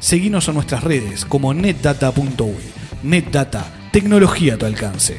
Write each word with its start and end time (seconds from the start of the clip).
Seguinos 0.00 0.48
en 0.48 0.54
nuestras 0.54 0.84
redes 0.84 1.24
como 1.24 1.54
netdata.uy. 1.54 2.52
NetData, 3.02 3.64
tecnología 3.90 4.52
a 4.54 4.58
tu 4.58 4.66
alcance. 4.66 5.16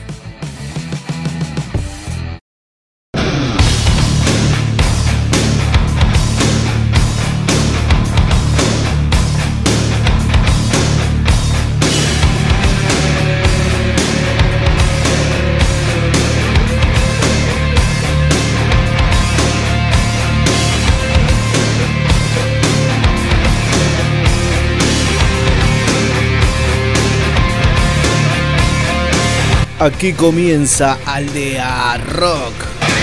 Aquí 29.83 30.13
comienza 30.13 30.97
Aldea 31.05 31.97
Rock. 31.97 33.02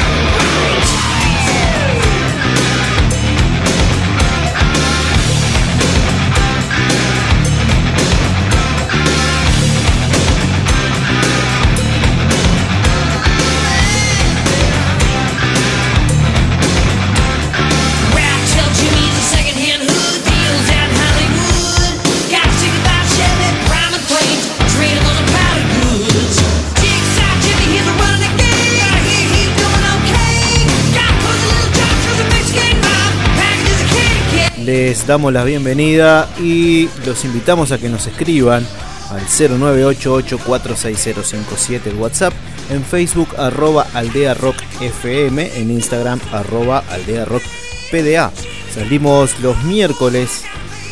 Damos 35.11 35.33
la 35.33 35.43
bienvenida 35.43 36.29
y 36.39 36.89
los 37.05 37.25
invitamos 37.25 37.73
a 37.73 37.79
que 37.79 37.89
nos 37.89 38.07
escriban 38.07 38.65
al 39.11 39.27
0988-46057 39.27 41.87
el 41.87 41.97
WhatsApp, 41.97 42.33
en 42.71 42.85
Facebook 42.85 43.31
arroba 43.37 43.89
Aldea 43.93 44.35
Rock 44.35 44.55
FM, 44.81 45.59
en 45.59 45.73
Instagram 45.73 46.21
arroba 46.31 46.85
Aldea 46.89 47.25
Rock 47.25 47.43
PDA. 47.91 48.31
Salimos 48.73 49.41
los 49.41 49.61
miércoles 49.65 50.45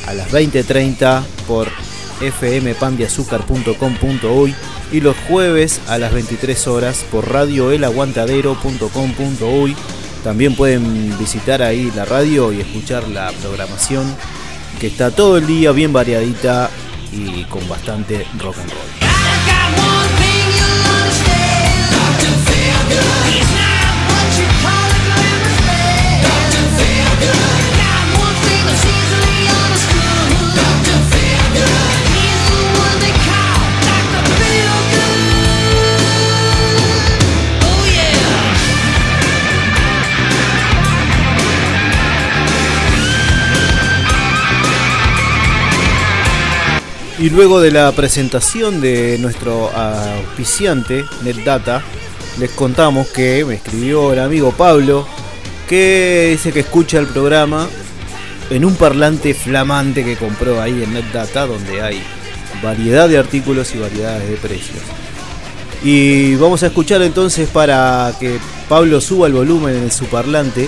a 0.08 0.14
las 0.14 0.32
20.30 0.32 1.22
por 1.46 1.68
fmpandiazúcar.com.uy 2.18 4.52
y 4.90 5.00
los 5.00 5.16
jueves 5.28 5.80
a 5.86 5.98
las 5.98 6.12
23 6.12 6.66
horas 6.66 7.04
por 7.12 7.30
radioelaguantadero.com.uy. 7.30 9.76
También 10.22 10.54
pueden 10.54 11.16
visitar 11.18 11.62
ahí 11.62 11.90
la 11.94 12.04
radio 12.04 12.52
y 12.52 12.60
escuchar 12.60 13.08
la 13.08 13.30
programación 13.40 14.06
que 14.80 14.88
está 14.88 15.10
todo 15.10 15.38
el 15.38 15.46
día 15.46 15.72
bien 15.72 15.92
variadita 15.92 16.70
y 17.12 17.44
con 17.44 17.66
bastante 17.68 18.26
rock 18.38 18.58
and 18.58 18.70
roll. 18.70 18.97
Y 47.28 47.30
luego 47.30 47.60
de 47.60 47.70
la 47.70 47.92
presentación 47.92 48.80
de 48.80 49.18
nuestro 49.18 49.70
auspiciante, 49.70 51.04
NetData, 51.22 51.82
les 52.38 52.50
contamos 52.52 53.06
que 53.08 53.44
me 53.44 53.56
escribió 53.56 54.14
el 54.14 54.20
amigo 54.20 54.50
Pablo 54.52 55.06
que 55.68 56.28
dice 56.30 56.52
que 56.52 56.60
escucha 56.60 56.98
el 56.98 57.06
programa 57.06 57.68
en 58.48 58.64
un 58.64 58.76
parlante 58.76 59.34
flamante 59.34 60.06
que 60.06 60.16
compró 60.16 60.62
ahí 60.62 60.82
en 60.82 60.94
NetData, 60.94 61.44
donde 61.44 61.82
hay 61.82 62.02
variedad 62.62 63.10
de 63.10 63.18
artículos 63.18 63.74
y 63.74 63.78
variedades 63.78 64.26
de 64.26 64.36
precios. 64.38 64.80
Y 65.84 66.34
vamos 66.36 66.62
a 66.62 66.68
escuchar 66.68 67.02
entonces 67.02 67.46
para 67.50 68.10
que 68.18 68.38
Pablo 68.70 69.02
suba 69.02 69.26
el 69.26 69.34
volumen 69.34 69.74
en 69.74 69.90
su 69.90 70.06
parlante 70.06 70.66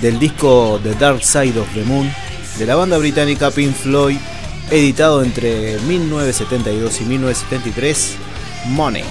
del 0.00 0.18
disco 0.18 0.80
The 0.82 0.94
Dark 0.94 1.22
Side 1.22 1.60
of 1.60 1.68
the 1.74 1.84
Moon 1.84 2.10
de 2.58 2.64
la 2.64 2.74
banda 2.74 2.96
británica 2.96 3.50
Pink 3.50 3.74
Floyd, 3.74 4.16
editado 4.70 5.22
entre 5.22 5.78
1972 5.80 7.00
y 7.00 7.04
1973, 7.04 8.16
Money. 8.66 9.04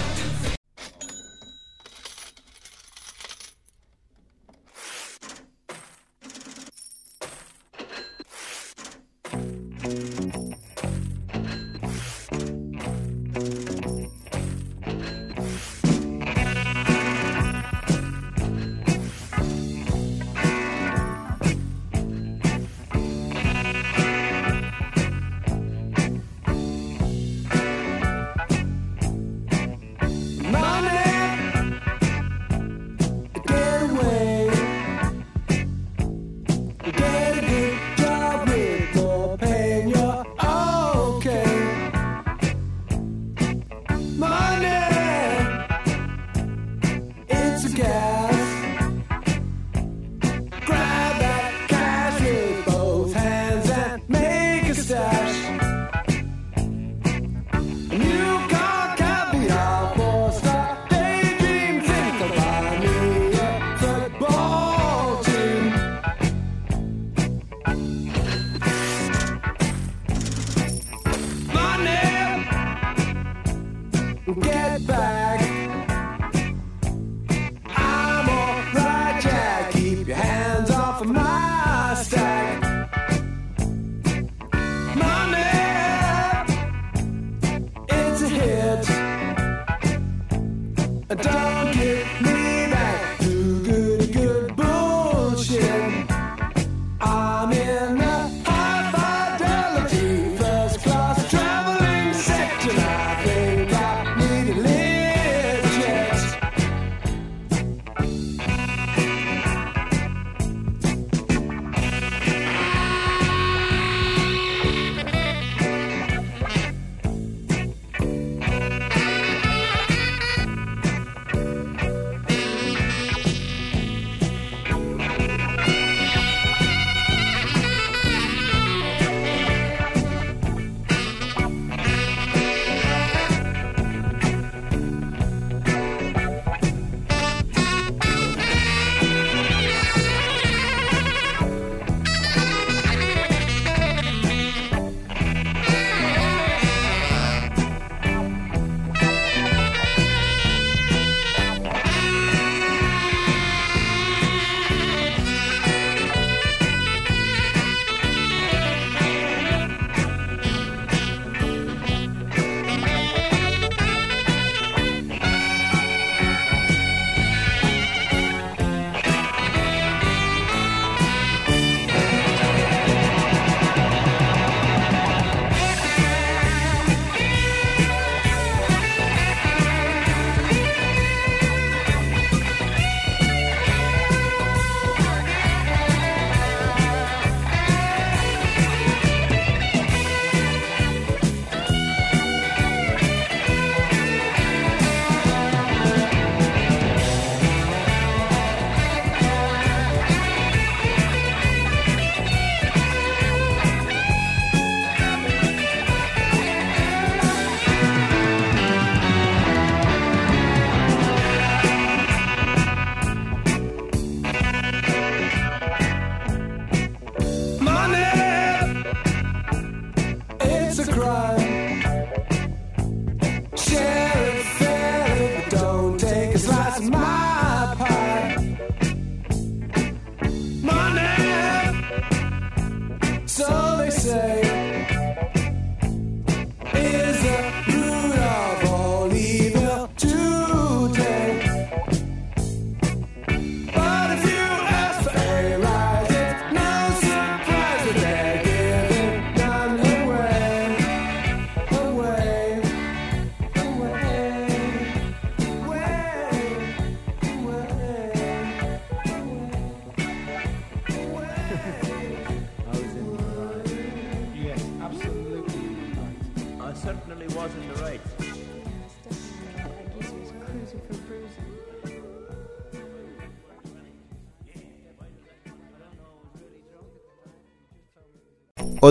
down. 91.16 91.69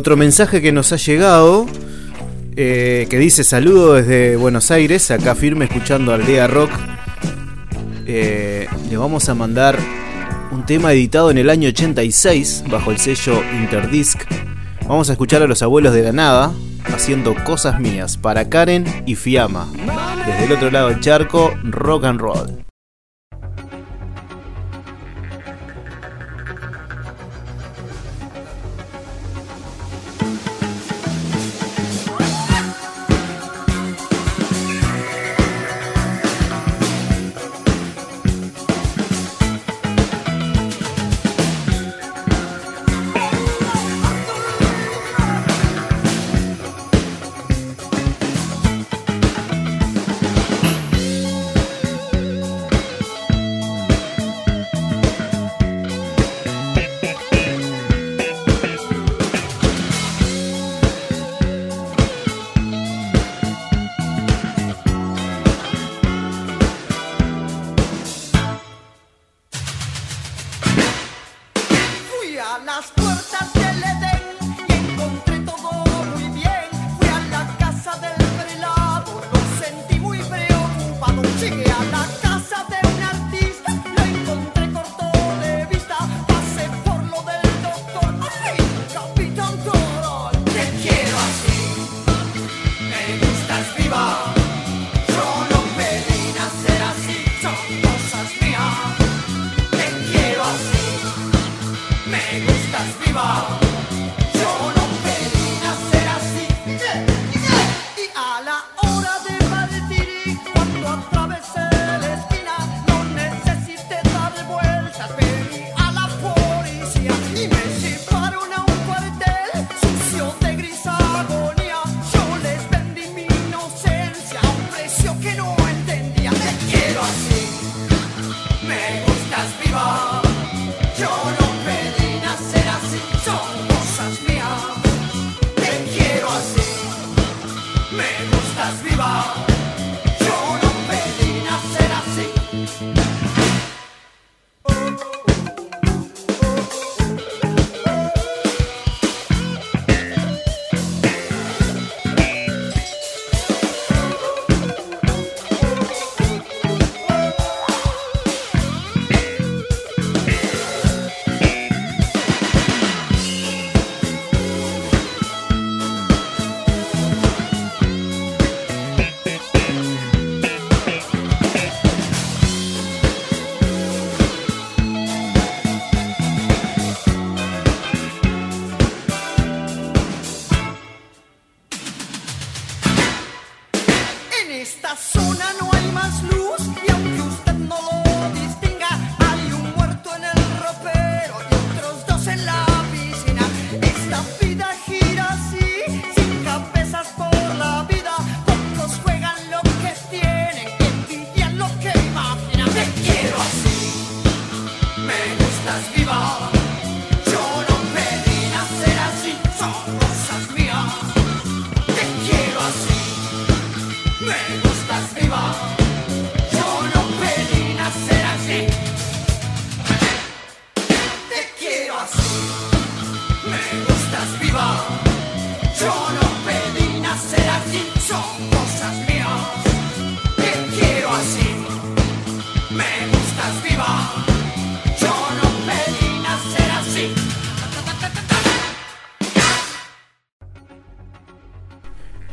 Otro 0.09 0.17
mensaje 0.17 0.63
que 0.63 0.73
nos 0.73 0.91
ha 0.95 0.97
llegado 0.97 1.67
eh, 2.57 3.07
que 3.11 3.19
dice 3.19 3.45
saludo 3.45 3.93
desde 3.93 4.37
Buenos 4.37 4.71
Aires, 4.71 5.11
acá 5.11 5.35
firme 5.35 5.67
escuchando 5.67 6.15
Aldea 6.15 6.47
Rock. 6.47 6.71
Eh, 8.07 8.67
le 8.89 8.97
vamos 8.97 9.29
a 9.29 9.35
mandar 9.35 9.79
un 10.51 10.65
tema 10.65 10.95
editado 10.95 11.31
en 11.31 11.37
el 11.37 11.51
año 11.51 11.69
86 11.69 12.65
bajo 12.71 12.91
el 12.91 12.97
sello 12.97 13.43
Interdisc. 13.61 14.23
Vamos 14.87 15.11
a 15.11 15.13
escuchar 15.13 15.43
a 15.43 15.47
los 15.47 15.61
abuelos 15.61 15.93
de 15.93 16.05
la 16.05 16.13
nada 16.13 16.55
haciendo 16.87 17.35
cosas 17.45 17.79
mías 17.79 18.17
para 18.17 18.49
Karen 18.49 18.87
y 19.05 19.15
Fiamma. 19.15 19.69
Desde 20.27 20.47
el 20.47 20.53
otro 20.53 20.71
lado 20.71 20.89
del 20.89 21.01
charco, 21.01 21.53
rock 21.65 22.05
and 22.05 22.19
roll. 22.19 22.68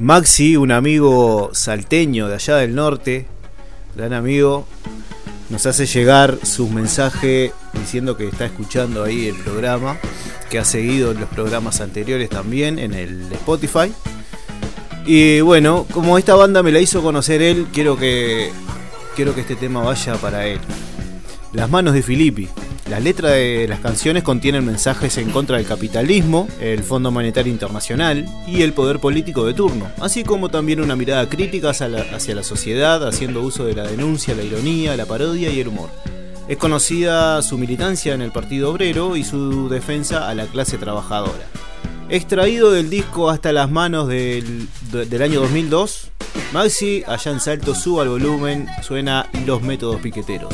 Maxi, 0.05 0.55
un 0.55 0.71
amigo 0.71 1.49
salteño 1.51 2.27
de 2.27 2.35
allá 2.35 2.57
del 2.57 2.75
norte, 2.75 3.25
gran 3.95 4.13
amigo, 4.13 4.67
nos 5.49 5.65
hace 5.65 5.87
llegar 5.87 6.37
su 6.43 6.69
mensaje 6.69 7.53
diciendo 7.73 8.15
que 8.15 8.27
está 8.27 8.45
escuchando 8.45 9.03
ahí 9.03 9.25
el 9.25 9.35
programa, 9.35 9.97
que 10.51 10.59
ha 10.59 10.63
seguido 10.63 11.11
los 11.15 11.27
programas 11.29 11.81
anteriores 11.81 12.29
también 12.29 12.77
en 12.77 12.93
el 12.93 13.33
Spotify. 13.33 13.91
Y 15.07 15.41
bueno, 15.41 15.87
como 15.91 16.19
esta 16.19 16.35
banda 16.35 16.61
me 16.61 16.71
la 16.71 16.79
hizo 16.79 17.01
conocer 17.01 17.41
él, 17.41 17.65
quiero 17.73 17.97
que 17.97 18.51
quiero 19.15 19.33
que 19.33 19.41
este 19.41 19.55
tema 19.55 19.81
vaya 19.81 20.17
para 20.17 20.45
él. 20.45 20.59
Las 21.51 21.67
manos 21.67 21.95
de 21.95 22.03
Filippi. 22.03 22.47
Las 22.89 23.01
letras 23.01 23.31
de 23.31 23.65
las 23.67 23.79
canciones 23.79 24.21
contienen 24.21 24.63
mensajes 24.63 25.17
en 25.17 25.31
contra 25.31 25.57
del 25.57 25.65
capitalismo, 25.65 26.47
el 26.61 26.83
Fondo 26.83 27.09
Monetario 27.09 27.51
Internacional 27.51 28.27
y 28.47 28.61
el 28.61 28.73
poder 28.73 28.99
político 28.99 29.43
de 29.45 29.55
turno, 29.55 29.89
así 29.99 30.23
como 30.23 30.49
también 30.49 30.79
una 30.79 30.95
mirada 30.95 31.27
crítica 31.27 31.71
hacia 31.71 31.87
la, 31.89 32.43
sociedad, 32.43 33.07
haciendo 33.07 33.41
uso 33.41 33.65
de 33.65 33.73
la 33.73 33.87
denuncia, 33.87 34.35
la 34.35 34.43
ironía, 34.43 34.95
la 34.95 35.07
parodia 35.07 35.49
y 35.49 35.59
el 35.59 35.69
humor. 35.69 35.89
Es 36.47 36.57
conocida 36.57 37.41
su 37.41 37.57
militancia 37.57 38.13
en 38.13 38.21
el 38.21 38.31
Partido 38.31 38.69
Obrero 38.71 39.15
y 39.15 39.23
su 39.23 39.67
defensa 39.67 40.29
a 40.29 40.35
la 40.35 40.45
clase 40.45 40.77
trabajadora. 40.77 41.47
Extraído 42.07 42.71
del 42.71 42.91
disco 42.91 43.31
hasta 43.31 43.51
las 43.51 43.71
manos 43.71 44.07
del, 44.07 44.67
de- 44.91 45.07
del 45.07 45.21
año 45.23 45.39
2002, 45.41 46.11
Maxi, 46.53 47.03
allá 47.07 47.31
en 47.31 47.39
Salto, 47.39 47.73
suba 47.73 48.03
el 48.03 48.09
volumen, 48.09 48.67
suena 48.83 49.27
Los 49.47 49.63
Métodos 49.63 49.99
Piqueteros. 50.01 50.53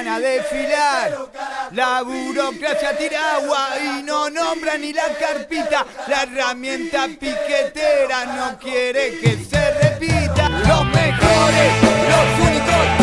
Empiezan 0.00 0.08
a 0.08 0.20
desfilar. 0.20 1.30
La 1.72 2.02
burocracia 2.02 2.96
tira 2.96 3.36
agua 3.36 3.68
y 3.82 4.02
no 4.02 4.30
nombra 4.30 4.76
ni 4.78 4.92
la 4.92 5.06
carpita. 5.18 5.86
La 6.08 6.22
herramienta 6.22 7.06
piquetera 7.08 8.26
no 8.26 8.58
quiere 8.58 9.18
que 9.20 9.36
se 9.44 9.70
repita. 9.82 10.48
Los 10.48 10.84
mejores, 10.86 11.72
los 12.08 12.48
únicos, 12.48 12.99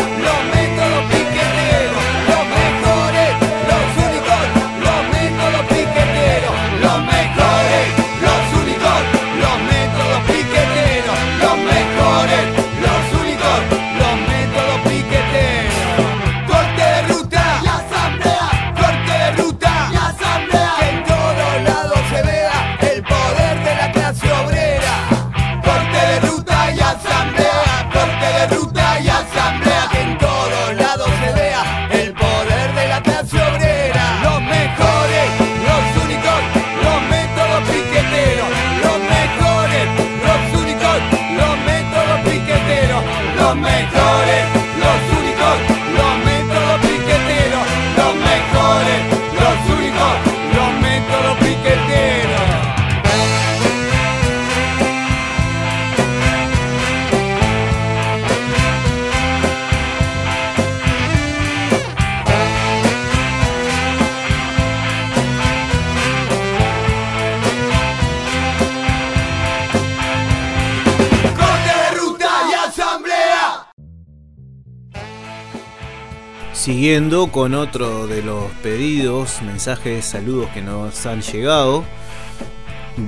Con 76.98 77.54
otro 77.54 78.08
de 78.08 78.24
los 78.24 78.50
pedidos, 78.60 79.40
mensajes, 79.42 80.04
saludos 80.04 80.48
que 80.52 80.60
nos 80.60 81.06
han 81.06 81.22
llegado. 81.22 81.84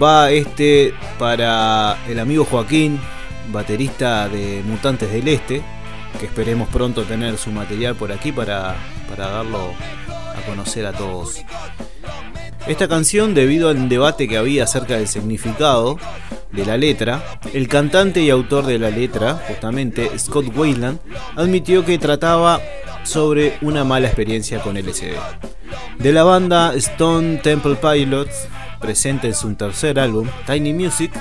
Va 0.01 0.31
este 0.31 0.95
para 1.19 1.99
el 2.09 2.21
amigo 2.21 2.45
Joaquín, 2.45 3.01
baterista 3.51 4.29
de 4.29 4.63
Mutantes 4.65 5.11
del 5.11 5.27
Este, 5.27 5.61
que 6.21 6.27
esperemos 6.27 6.69
pronto 6.69 7.03
tener 7.03 7.37
su 7.37 7.51
material 7.51 7.97
por 7.97 8.13
aquí 8.13 8.31
para, 8.31 8.77
para 9.09 9.29
darlo 9.29 9.73
a 10.09 10.41
conocer 10.47 10.87
a 10.87 10.93
todos. 10.93 11.43
Esta 12.69 12.87
canción, 12.87 13.35
debido 13.35 13.71
al 13.71 13.89
debate 13.89 14.29
que 14.29 14.37
había 14.37 14.65
acerca 14.65 14.99
del 14.99 15.09
significado 15.09 15.99
de 16.53 16.65
la 16.65 16.77
letra, 16.77 17.25
el 17.53 17.67
cantante 17.67 18.23
y 18.23 18.31
autor 18.31 18.67
de 18.67 18.79
la 18.79 18.91
letra, 18.91 19.35
justamente 19.49 20.17
Scott 20.17 20.57
Weiland, 20.57 21.01
admitió 21.35 21.85
que 21.85 21.99
trataba 21.99 22.61
sobre 23.05 23.59
una 23.63 23.85
mala 23.85 24.07
experiencia 24.07 24.61
con 24.61 24.77
LSD. 24.77 25.15
De 25.99 26.13
la 26.13 26.25
banda 26.25 26.75
Stone 26.75 27.39
Temple 27.39 27.77
Pilots, 27.77 28.49
presente 28.81 29.29
en 29.29 29.35
su 29.35 29.55
tercer 29.55 29.99
álbum, 29.99 30.29
Tiny 30.47 30.73
Music, 30.73 31.13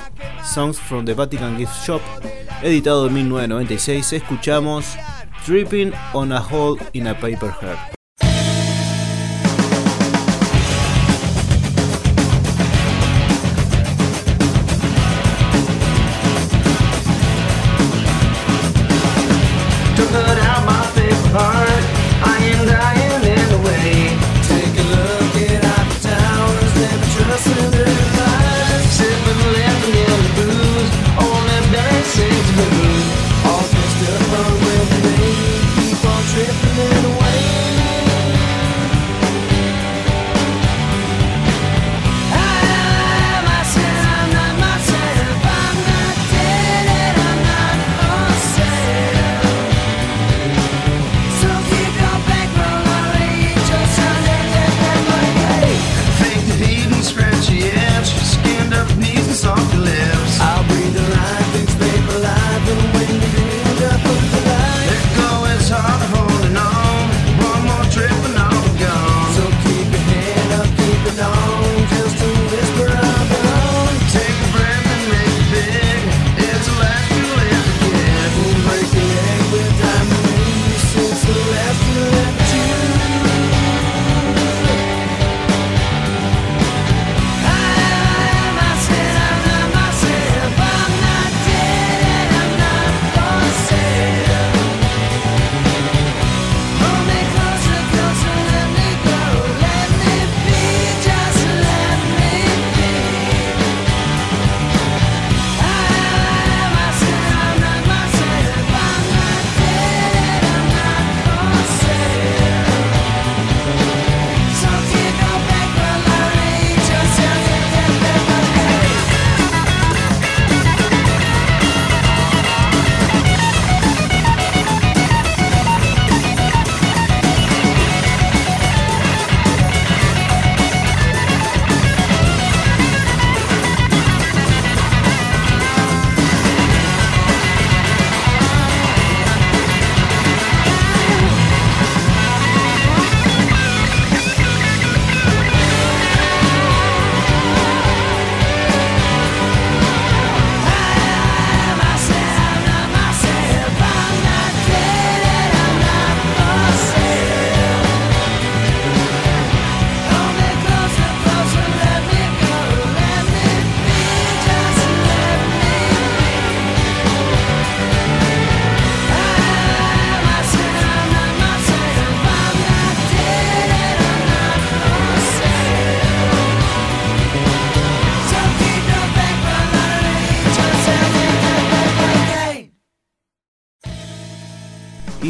Songs 0.44 0.78
from 0.78 1.04
the 1.04 1.14
Vatican 1.14 1.56
Gift 1.56 1.74
Shop, 1.84 2.00
editado 2.62 3.06
en 3.06 3.14
1996, 3.14 4.12
escuchamos 4.14 4.86
Tripping 5.44 5.92
on 6.12 6.32
a 6.32 6.40
Hole 6.40 6.80
in 6.92 7.06
a 7.06 7.14
Paper 7.14 7.50
Heart. 7.60 7.99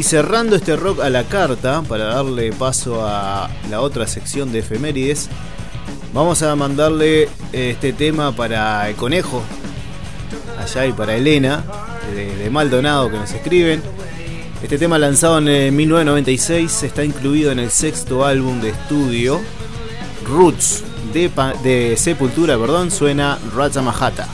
Y 0.01 0.03
cerrando 0.03 0.55
este 0.55 0.75
rock 0.77 1.01
a 1.01 1.11
la 1.11 1.25
carta, 1.25 1.83
para 1.83 2.05
darle 2.05 2.51
paso 2.53 3.05
a 3.05 3.47
la 3.69 3.81
otra 3.81 4.07
sección 4.07 4.51
de 4.51 4.57
efemérides, 4.57 5.29
vamos 6.11 6.41
a 6.41 6.55
mandarle 6.55 7.29
este 7.53 7.93
tema 7.93 8.35
para 8.35 8.89
el 8.89 8.95
conejo, 8.95 9.43
allá 10.59 10.87
y 10.87 10.91
para 10.91 11.15
Elena, 11.15 11.63
de, 12.15 12.49
Maldonado, 12.49 13.11
que 13.11 13.17
nos 13.17 13.31
escriben. 13.31 13.83
Este 14.63 14.79
tema 14.79 14.97
lanzado 14.97 15.37
en 15.37 15.47
eh, 15.47 15.69
1996 15.69 16.81
está 16.81 17.05
incluido 17.05 17.51
en 17.51 17.59
el 17.59 17.69
sexto 17.69 18.25
álbum 18.25 18.59
de 18.59 18.69
estudio 18.69 19.39
Roots 20.25 20.83
de 21.13 21.93
Sepultura, 21.95 22.57
perdón, 22.57 22.89
suena 22.89 23.37
Raja 23.55 23.83
Mahata. 23.83 24.33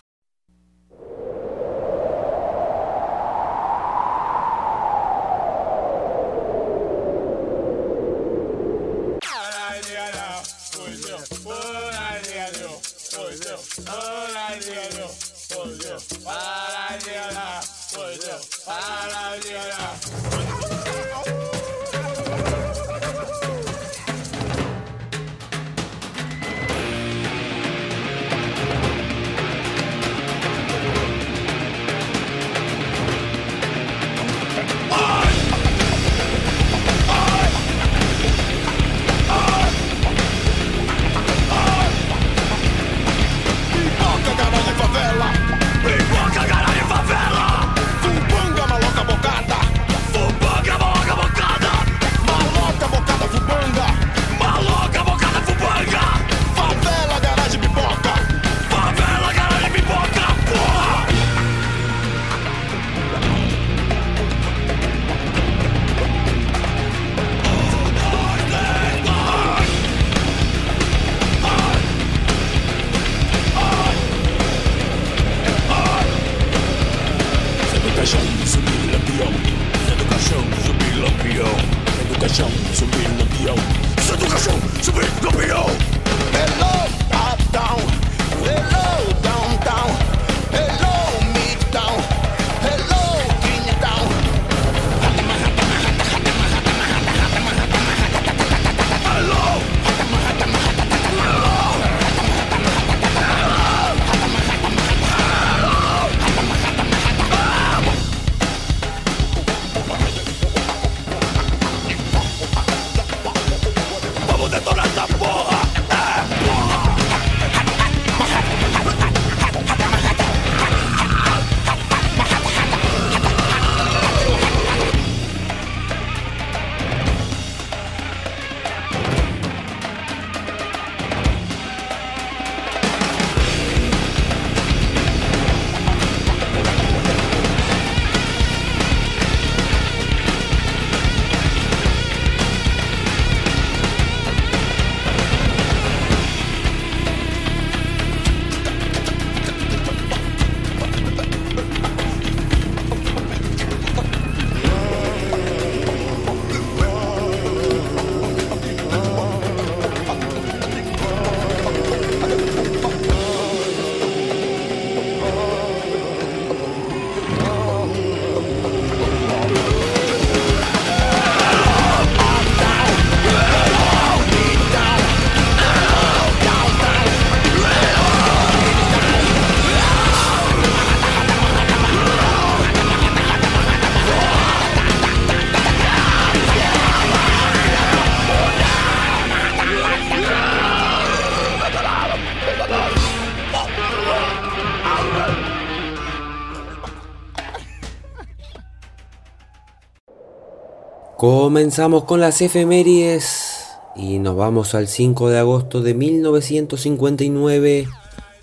Comenzamos 201.29 202.05
con 202.05 202.21
las 202.21 202.41
efemérides 202.41 203.65
y 203.97 204.17
nos 204.17 204.37
vamos 204.37 204.73
al 204.73 204.87
5 204.87 205.29
de 205.29 205.37
agosto 205.37 205.81
de 205.81 205.93
1959. 205.93 207.85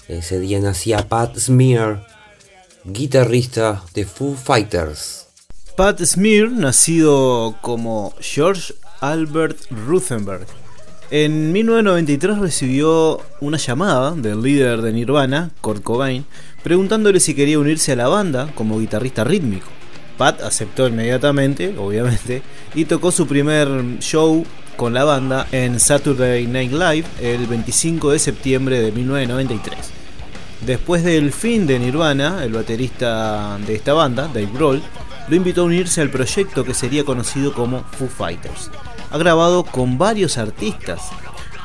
Ese 0.07 0.38
día 0.38 0.61
nacía 0.61 1.09
Pat 1.09 1.35
Smear, 1.35 2.07
guitarrista 2.85 3.83
de 3.94 4.05
Foo 4.05 4.35
Fighters. 4.35 5.29
Pat 5.79 5.99
Smear, 6.03 6.51
nacido 6.51 7.57
como 7.62 8.12
George 8.20 8.75
Albert 9.01 9.57
Ruthenberg. 9.70 10.47
En 11.11 11.53
1993 11.53 12.38
recibió 12.38 13.18
una 13.40 13.57
llamada 13.57 14.11
del 14.11 14.42
líder 14.42 14.83
de 14.83 14.92
Nirvana, 14.92 15.53
Kurt 15.62 15.83
Cobain, 15.83 16.27
preguntándole 16.62 17.18
si 17.20 17.35
quería 17.35 17.59
unirse 17.59 17.92
a 17.92 17.97
la 17.97 18.09
banda 18.09 18.53
como 18.55 18.79
guitarrista 18.79 19.25
rítmico. 19.25 19.74
Pat 20.16 20.42
aceptó 20.42 20.87
inmediatamente, 20.87 21.74
obviamente, 21.79 22.42
y 22.74 22.85
tocó 22.85 23.11
su 23.11 23.27
primer 23.27 23.98
show 24.00 24.44
con 24.77 24.94
la 24.94 25.05
banda 25.05 25.46
en 25.53 25.79
Saturday 25.79 26.46
Night 26.46 26.72
Live 26.72 27.05
el 27.20 27.46
25 27.46 28.11
de 28.12 28.18
septiembre 28.18 28.81
de 28.81 28.92
1993. 28.92 29.90
Después 30.66 31.05
del 31.05 31.33
fin 31.33 31.66
de 31.66 31.79
Nirvana, 31.79 32.42
el 32.42 32.53
baterista 32.53 33.59
de 33.66 33.74
esta 33.74 33.92
banda, 33.92 34.29
Dave 34.29 34.48
Grohl, 34.53 34.83
lo 35.29 35.37
invitó 35.37 35.62
a 35.62 35.64
unirse 35.64 36.00
al 36.00 36.11
proyecto 36.11 36.64
que 36.64 36.74
sería 36.74 37.05
conocido 37.05 37.53
como 37.53 37.85
Foo 37.85 38.09
Fighters. 38.09 38.70
Ha 39.11 39.18
grabado 39.18 39.64
con 39.64 39.98
varios 39.98 40.38
artistas 40.38 41.00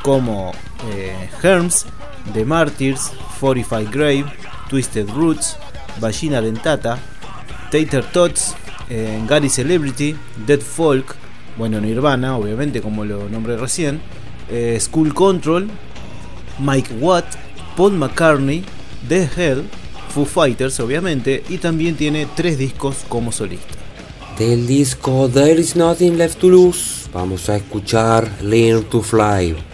como 0.04 0.52
eh, 0.92 1.30
Herms, 1.42 1.86
The 2.34 2.46
Martyrs, 2.46 3.12
45 3.40 3.92
Grave, 3.92 4.26
Twisted 4.70 5.10
Roots, 5.10 5.58
Vagina 6.00 6.42
Dentata, 6.42 7.00
Tater 7.72 8.04
Tots, 8.04 8.56
eh, 8.90 9.22
Gary 9.28 9.50
Celebrity, 9.50 10.16
Dead 10.46 10.60
Folk, 10.60 11.16
bueno, 11.58 11.80
Nirvana, 11.82 12.38
obviamente, 12.38 12.82
como 12.82 13.06
lo 13.06 13.30
nombré 13.30 13.58
recién, 13.58 14.00
eh, 14.50 14.78
School 14.80 15.14
Control, 15.14 15.68
Mike 16.60 16.96
Watt, 17.00 17.26
Paul 17.76 17.94
McCartney, 17.94 18.64
The 19.08 19.30
Hell, 19.36 19.64
Foo 20.10 20.26
Fighters, 20.26 20.80
obviamente, 20.80 21.44
y 21.50 21.58
también 21.58 21.96
tiene 21.96 22.28
tres 22.36 22.58
discos 22.58 22.98
como 23.08 23.32
solista. 23.32 23.76
Del 24.38 24.66
disco 24.66 25.30
There 25.32 25.60
Is 25.60 25.76
Nothing 25.76 26.18
Left 26.18 26.40
to 26.40 26.50
Lose, 26.50 27.10
vamos 27.14 27.50
a 27.50 27.58
escuchar 27.58 28.30
Learn 28.42 28.84
to 28.86 29.02
Fly. 29.02 29.69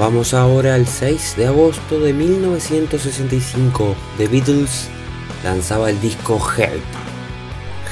vamos 0.00 0.32
ahora 0.32 0.76
al 0.76 0.86
6 0.86 1.34
de 1.36 1.46
agosto 1.46 2.00
de 2.00 2.14
1965. 2.14 3.94
The 4.16 4.28
Beatles 4.28 4.88
lanzaba 5.44 5.90
el 5.90 6.00
disco 6.00 6.40
Help. 6.56 6.82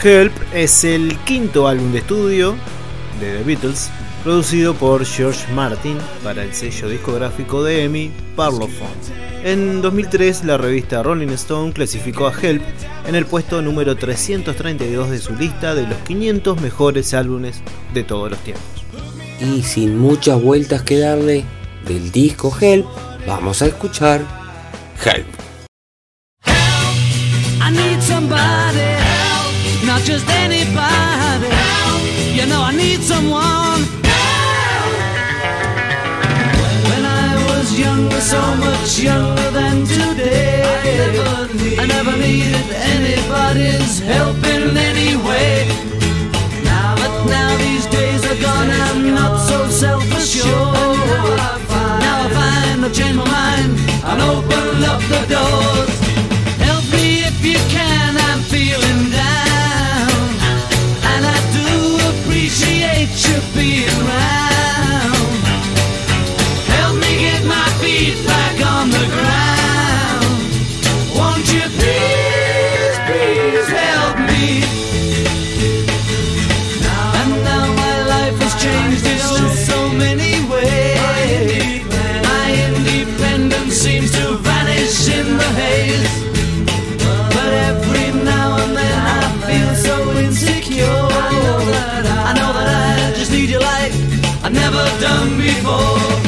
Help 0.03 0.33
es 0.55 0.85
el 0.85 1.19
quinto 1.27 1.69
álbum 1.69 1.93
de 1.93 1.99
estudio 1.99 2.57
de 3.21 3.37
The 3.37 3.45
Beatles, 3.45 3.91
producido 4.25 4.73
por 4.73 5.05
George 5.05 5.53
Martin 5.53 5.99
para 6.25 6.45
el 6.45 6.55
sello 6.55 6.89
discográfico 6.89 7.63
de 7.63 7.85
EMI, 7.85 8.11
Parlophone. 8.35 8.89
En 9.45 9.83
2003, 9.83 10.45
la 10.45 10.57
revista 10.57 11.03
Rolling 11.03 11.29
Stone 11.29 11.75
clasificó 11.75 12.27
a 12.27 12.33
Help 12.33 12.63
en 13.07 13.17
el 13.17 13.27
puesto 13.27 13.61
número 13.61 13.97
332 13.97 15.11
de 15.11 15.19
su 15.19 15.35
lista 15.37 15.75
de 15.75 15.87
los 15.87 15.99
500 15.99 16.59
mejores 16.63 17.13
álbumes 17.13 17.61
de 17.93 18.03
todos 18.03 18.31
los 18.31 18.41
tiempos. 18.41 18.65
Y 19.41 19.63
sin 19.63 19.99
muchas 19.99 20.43
vueltas 20.43 20.83
que 20.83 20.99
darle, 20.99 21.45
del 21.89 22.13
disco 22.13 22.55
Help, 22.61 22.87
vamos 23.27 23.63
a 23.63 23.67
escuchar 23.67 24.21
Help. 25.03 25.27
I 27.61 27.71
need 27.71 28.01
somebody 28.03 28.79
help, 28.79 29.87
not 29.87 30.03
just 30.03 30.29
anybody 30.29 31.49
help. 31.49 32.03
You 32.35 32.47
know 32.47 32.63
I 32.63 32.73
need 32.73 33.01
someone 33.03 33.83
help. 34.05 34.93
When 36.89 37.05
I 37.05 37.37
was 37.49 37.79
younger, 37.79 38.21
so 38.21 38.41
much 38.57 38.99
younger 39.01 39.51
than 39.51 39.85
today, 39.87 40.63
I 40.63 40.97
never, 40.99 41.55
need, 41.55 41.79
I 41.79 41.87
never 41.87 42.17
needed 42.17 42.67
anybody's 42.95 44.01
help 44.01 44.37
in 44.45 44.77
any 44.77 45.17
way. 45.27 45.67
Now, 46.65 46.97
but 46.97 47.25
now 47.27 47.57
these 47.57 47.87
days 47.87 48.25
are 48.31 48.41
gone, 48.43 48.71
I'm 48.71 49.15
not 49.15 49.39
so 49.49 49.69
self-assured. 49.69 50.78
And 53.01 54.23
open 54.23 54.83
up 54.85 55.01
the 55.03 55.23
doors. 55.29 55.99
Help 56.59 56.85
me 56.93 57.23
if 57.23 57.45
you 57.45 57.59
can, 57.71 58.17
I'm 58.17 58.41
feeling 58.41 59.11
down. 59.11 60.11
And 61.13 61.25
I 61.25 61.39
do 61.59 61.71
appreciate 62.11 63.11
you 63.29 63.41
being 63.55 64.07
around. 64.07 64.48
Done 95.19 95.37
before. 95.37 96.28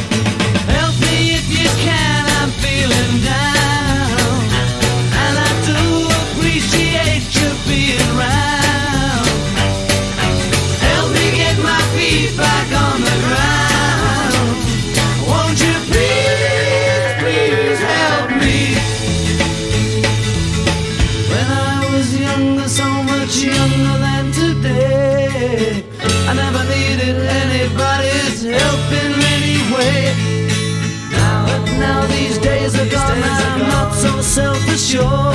Self-assured. 34.90 35.29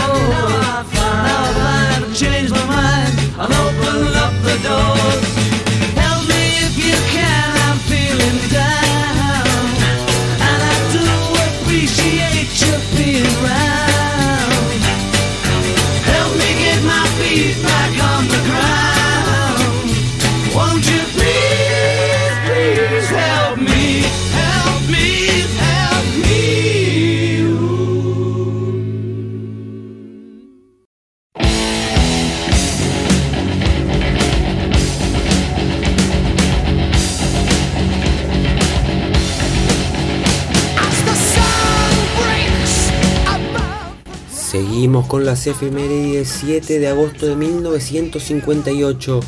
Con 45.15 45.23
las 45.23 45.47
efemérides 45.47 46.27
7 46.41 46.77
de 46.77 46.89
agosto 46.89 47.25
de 47.25 47.37
1958. 47.37 49.21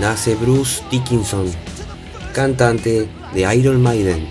Nace 0.00 0.34
Bruce 0.36 0.82
Dickinson, 0.90 1.52
cantante 2.32 3.06
de 3.34 3.54
Iron 3.56 3.82
Maiden. 3.82 4.26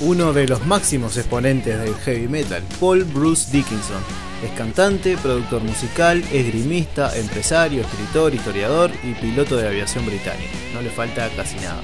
Uno 0.00 0.34
de 0.34 0.46
los 0.46 0.66
máximos 0.66 1.16
exponentes 1.16 1.78
del 1.78 1.94
heavy 1.94 2.28
metal, 2.28 2.62
Paul 2.78 3.04
Bruce 3.04 3.50
Dickinson. 3.50 4.02
Es 4.44 4.50
cantante, 4.50 5.16
productor 5.16 5.62
musical, 5.62 6.22
esgrimista, 6.30 7.16
empresario, 7.16 7.80
escritor, 7.80 8.34
historiador 8.34 8.90
y 9.02 9.14
piloto 9.14 9.56
de 9.56 9.66
aviación 9.66 10.04
británica. 10.04 10.52
No 10.74 10.82
le 10.82 10.90
falta 10.90 11.30
casi 11.34 11.56
nada. 11.56 11.82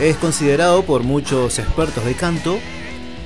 Es 0.00 0.16
considerado 0.16 0.84
por 0.84 1.02
muchos 1.02 1.58
expertos 1.58 2.02
de 2.06 2.14
canto, 2.14 2.58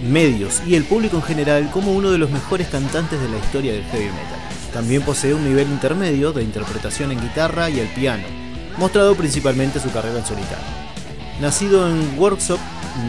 medios 0.04 0.62
y 0.66 0.74
el 0.74 0.84
público 0.84 1.16
en 1.16 1.22
general 1.22 1.70
como 1.70 1.92
uno 1.92 2.10
de 2.10 2.18
los 2.18 2.30
mejores 2.30 2.68
cantantes 2.68 3.20
de 3.20 3.28
la 3.28 3.38
historia 3.38 3.72
del 3.72 3.84
heavy 3.84 4.06
metal. 4.06 4.40
También 4.72 5.02
posee 5.02 5.34
un 5.34 5.44
nivel 5.44 5.68
intermedio 5.68 6.32
de 6.32 6.42
interpretación 6.42 7.12
en 7.12 7.20
guitarra 7.20 7.70
y 7.70 7.80
el 7.80 7.88
piano, 7.88 8.24
mostrado 8.76 9.14
principalmente 9.14 9.80
su 9.80 9.90
carrera 9.90 10.18
en 10.18 10.26
solitario. 10.26 10.64
Nacido 11.40 11.88
en 11.88 12.18
Worksop, 12.18 12.58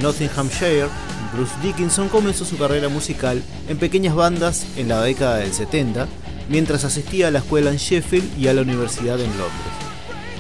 Nottinghamshire, 0.02 0.88
Bruce 1.34 1.54
Dickinson 1.62 2.08
comenzó 2.08 2.46
su 2.46 2.58
carrera 2.58 2.90
musical 2.90 3.42
en 3.68 3.78
pequeñas 3.78 4.16
bandas 4.16 4.66
en 4.78 4.88
la 4.88 5.02
década 5.02 5.38
del 5.38 5.54
70, 5.54 6.08
mientras 6.50 6.86
asistía 6.86 7.28
a 7.28 7.32
la 7.32 7.40
escuela 7.40 7.72
en 7.72 7.78
Sheffield 7.78 8.40
y 8.40 8.48
a 8.48 8.54
la 8.54 8.62
universidad 8.62 9.20
en 9.20 9.30
Londres. 9.30 9.86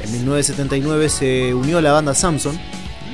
En 0.03 0.11
1979 0.11 1.09
se 1.09 1.53
unió 1.53 1.79
a 1.79 1.81
la 1.81 1.91
banda 1.91 2.13
Samson. 2.13 2.59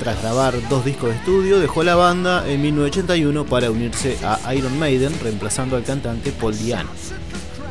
Tras 0.02 0.20
grabar 0.20 0.56
dos 0.68 0.84
discos 0.84 1.12
de 1.12 1.16
estudio, 1.18 1.60
dejó 1.60 1.84
la 1.84 1.94
banda 1.94 2.50
en 2.50 2.60
1981 2.64 3.46
para 3.46 3.70
unirse 3.70 4.18
a 4.24 4.52
Iron 4.56 4.80
Maiden, 4.80 5.14
reemplazando 5.22 5.76
al 5.76 5.84
cantante 5.84 6.32
Paul 6.32 6.58
Diano. 6.58 6.90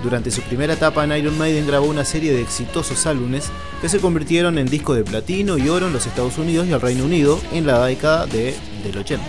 Durante 0.05 0.31
su 0.31 0.41
primera 0.43 0.75
etapa 0.75 1.03
en 1.03 1.11
Iron 1.11 1.37
Maiden 1.37 1.67
grabó 1.67 1.87
una 1.87 2.05
serie 2.05 2.33
de 2.33 2.41
exitosos 2.41 3.05
álbumes 3.07 3.51
que 3.81 3.89
se 3.89 3.99
convirtieron 3.99 4.59
en 4.59 4.67
discos 4.67 4.97
de 4.97 5.03
platino 5.03 5.59
y 5.59 5.69
oro 5.69 5.89
en 5.89 5.93
los 5.93 6.07
Estados 6.07 6.39
Unidos 6.39 6.69
y 6.69 6.73
el 6.73 6.81
Reino 6.81 7.05
Unido 7.05 7.41
en 7.51 7.67
la 7.67 7.85
década 7.85 8.27
de, 8.27 8.55
del 8.85 8.97
80. 8.97 9.25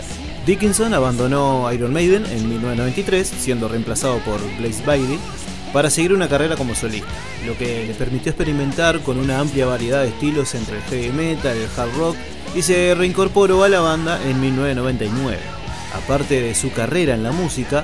Dickinson 0.46 0.94
abandonó 0.94 1.74
Iron 1.74 1.94
Maiden 1.94 2.28
en 2.28 2.50
1993, 2.50 3.28
siendo 3.28 3.68
reemplazado 3.68 4.20
por 4.20 4.40
Blaze 4.60 4.86
Bailey, 4.86 5.18
para 5.74 5.90
seguir 5.90 6.14
una 6.14 6.30
carrera 6.30 6.56
como 6.56 6.76
solista, 6.76 7.08
lo 7.48 7.58
que 7.58 7.88
le 7.88 7.96
permitió 7.96 8.30
experimentar 8.30 9.00
con 9.00 9.18
una 9.18 9.40
amplia 9.40 9.66
variedad 9.66 10.04
de 10.04 10.10
estilos 10.10 10.54
entre 10.54 10.78
el 10.78 10.84
heavy 10.84 11.10
metal, 11.10 11.58
el 11.58 11.70
hard 11.76 11.98
rock 11.98 12.16
y 12.56 12.62
se 12.62 12.94
reincorporó 12.96 13.64
a 13.64 13.70
la 13.70 13.80
banda 13.80 14.22
en 14.24 14.40
1999. 14.40 15.40
Aparte 15.94 16.42
de 16.42 16.56
su 16.56 16.72
carrera 16.72 17.14
en 17.14 17.24
la 17.24 17.32
música, 17.32 17.84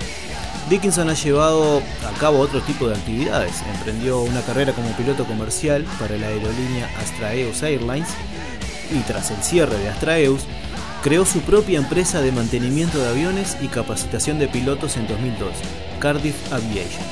Dickinson 0.69 1.09
ha 1.09 1.13
llevado 1.13 1.81
a 2.05 2.19
cabo 2.19 2.39
otro 2.39 2.61
tipo 2.61 2.87
de 2.87 2.95
actividades. 2.95 3.61
Emprendió 3.75 4.21
una 4.21 4.41
carrera 4.41 4.73
como 4.73 4.89
piloto 4.97 5.25
comercial 5.25 5.85
para 5.99 6.17
la 6.17 6.27
aerolínea 6.27 6.89
Astraeus 6.99 7.63
Airlines 7.63 8.09
y 8.91 8.99
tras 9.01 9.31
el 9.31 9.43
cierre 9.43 9.77
de 9.77 9.89
Astraeus, 9.89 10.41
creó 11.03 11.25
su 11.25 11.41
propia 11.41 11.79
empresa 11.79 12.21
de 12.21 12.31
mantenimiento 12.31 12.99
de 12.99 13.09
aviones 13.09 13.57
y 13.61 13.67
capacitación 13.67 14.39
de 14.39 14.47
pilotos 14.47 14.97
en 14.97 15.07
2002, 15.07 15.49
Cardiff 15.99 16.35
Aviation. 16.51 17.03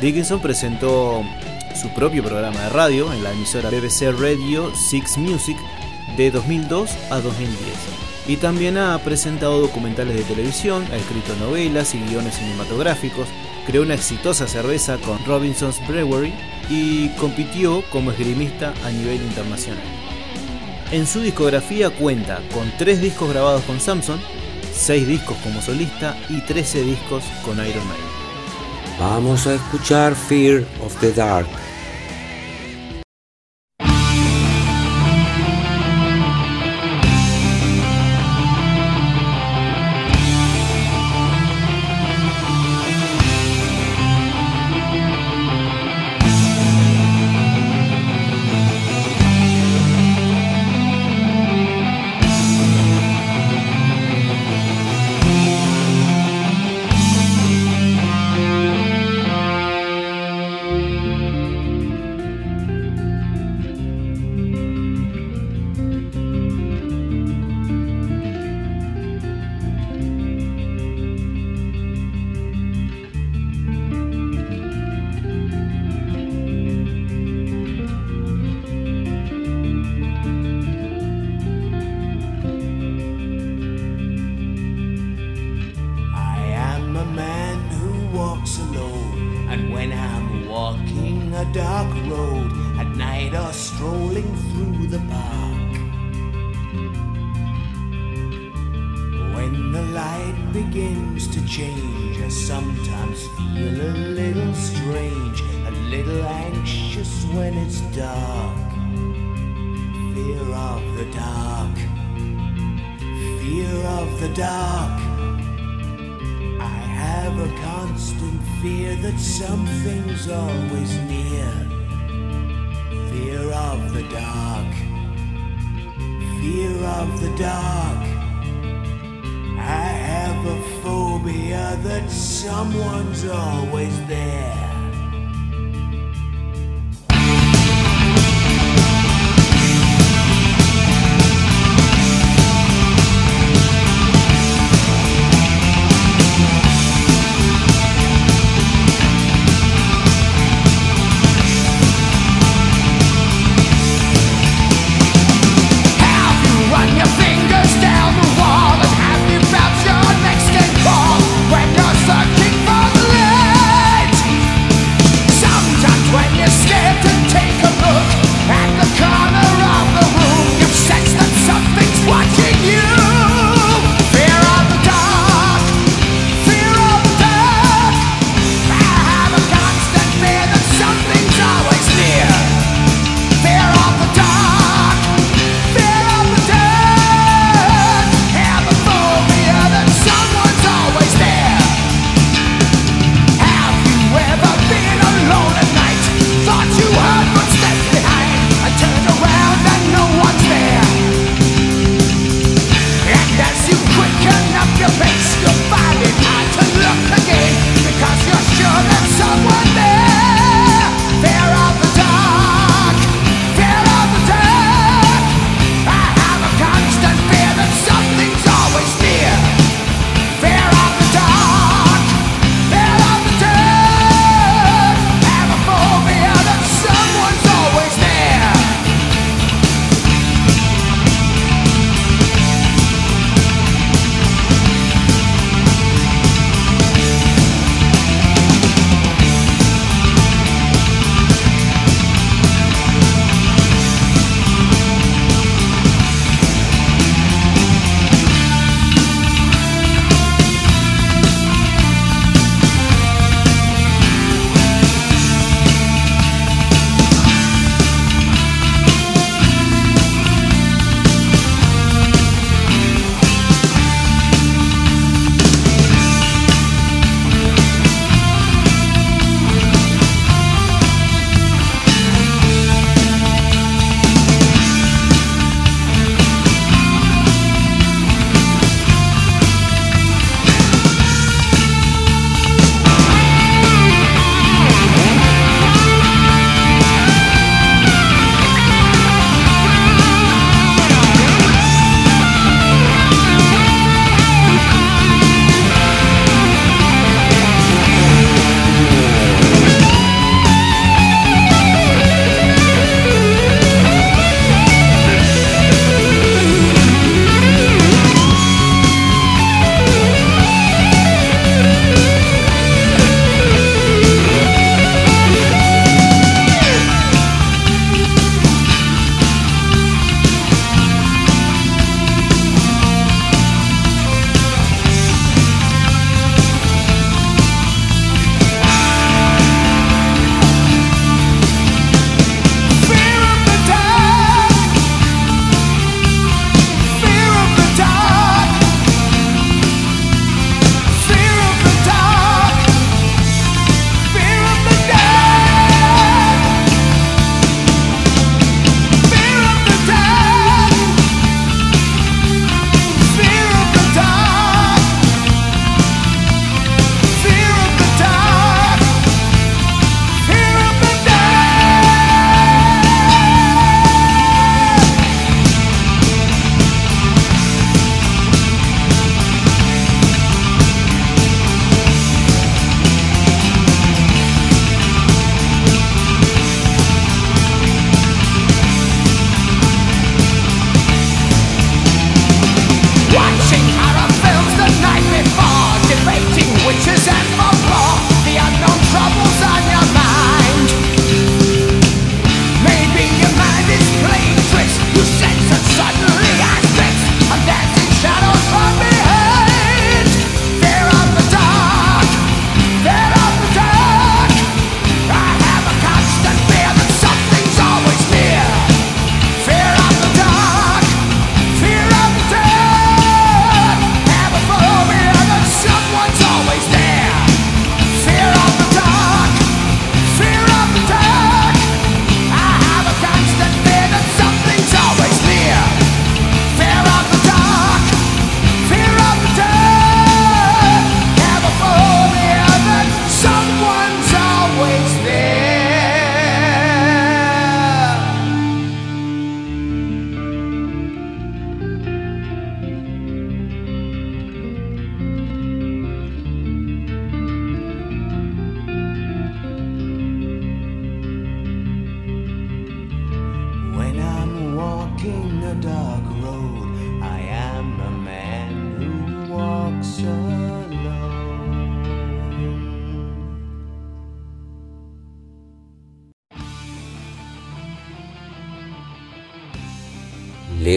Dickinson 0.00 0.40
presentó 0.40 1.22
su 1.80 1.88
propio 1.94 2.22
programa 2.22 2.60
de 2.60 2.68
radio 2.70 3.12
en 3.12 3.24
la 3.24 3.32
emisora 3.32 3.70
BBC 3.70 4.12
Radio 4.18 4.72
6 4.74 5.18
Music 5.18 5.56
de 6.16 6.30
2002 6.30 6.90
a 7.10 7.20
2010 7.20 8.04
y 8.26 8.36
también 8.36 8.78
ha 8.78 8.98
presentado 8.98 9.60
documentales 9.60 10.16
de 10.16 10.22
televisión, 10.22 10.86
ha 10.92 10.96
escrito 10.96 11.34
novelas 11.36 11.94
y 11.94 11.98
guiones 11.98 12.36
cinematográficos, 12.36 13.28
creó 13.66 13.82
una 13.82 13.94
exitosa 13.94 14.46
cerveza 14.46 14.98
con 14.98 15.22
Robinson's 15.26 15.86
Brewery 15.86 16.32
y 16.70 17.08
compitió 17.10 17.82
como 17.90 18.10
esgrimista 18.12 18.72
a 18.84 18.90
nivel 18.90 19.20
internacional. 19.22 19.82
En 20.90 21.06
su 21.06 21.20
discografía 21.20 21.90
cuenta 21.90 22.40
con 22.52 22.72
3 22.78 23.00
discos 23.00 23.30
grabados 23.30 23.62
con 23.64 23.80
Samson, 23.80 24.20
6 24.72 25.06
discos 25.06 25.36
como 25.42 25.60
solista 25.60 26.16
y 26.28 26.40
13 26.40 26.82
discos 26.82 27.24
con 27.44 27.56
Iron 27.56 27.86
Maiden. 27.86 28.14
Vamos 28.98 29.46
a 29.46 29.54
escuchar 29.54 30.14
Fear 30.14 30.64
of 30.80 30.98
the 31.00 31.12
Dark. 31.12 31.48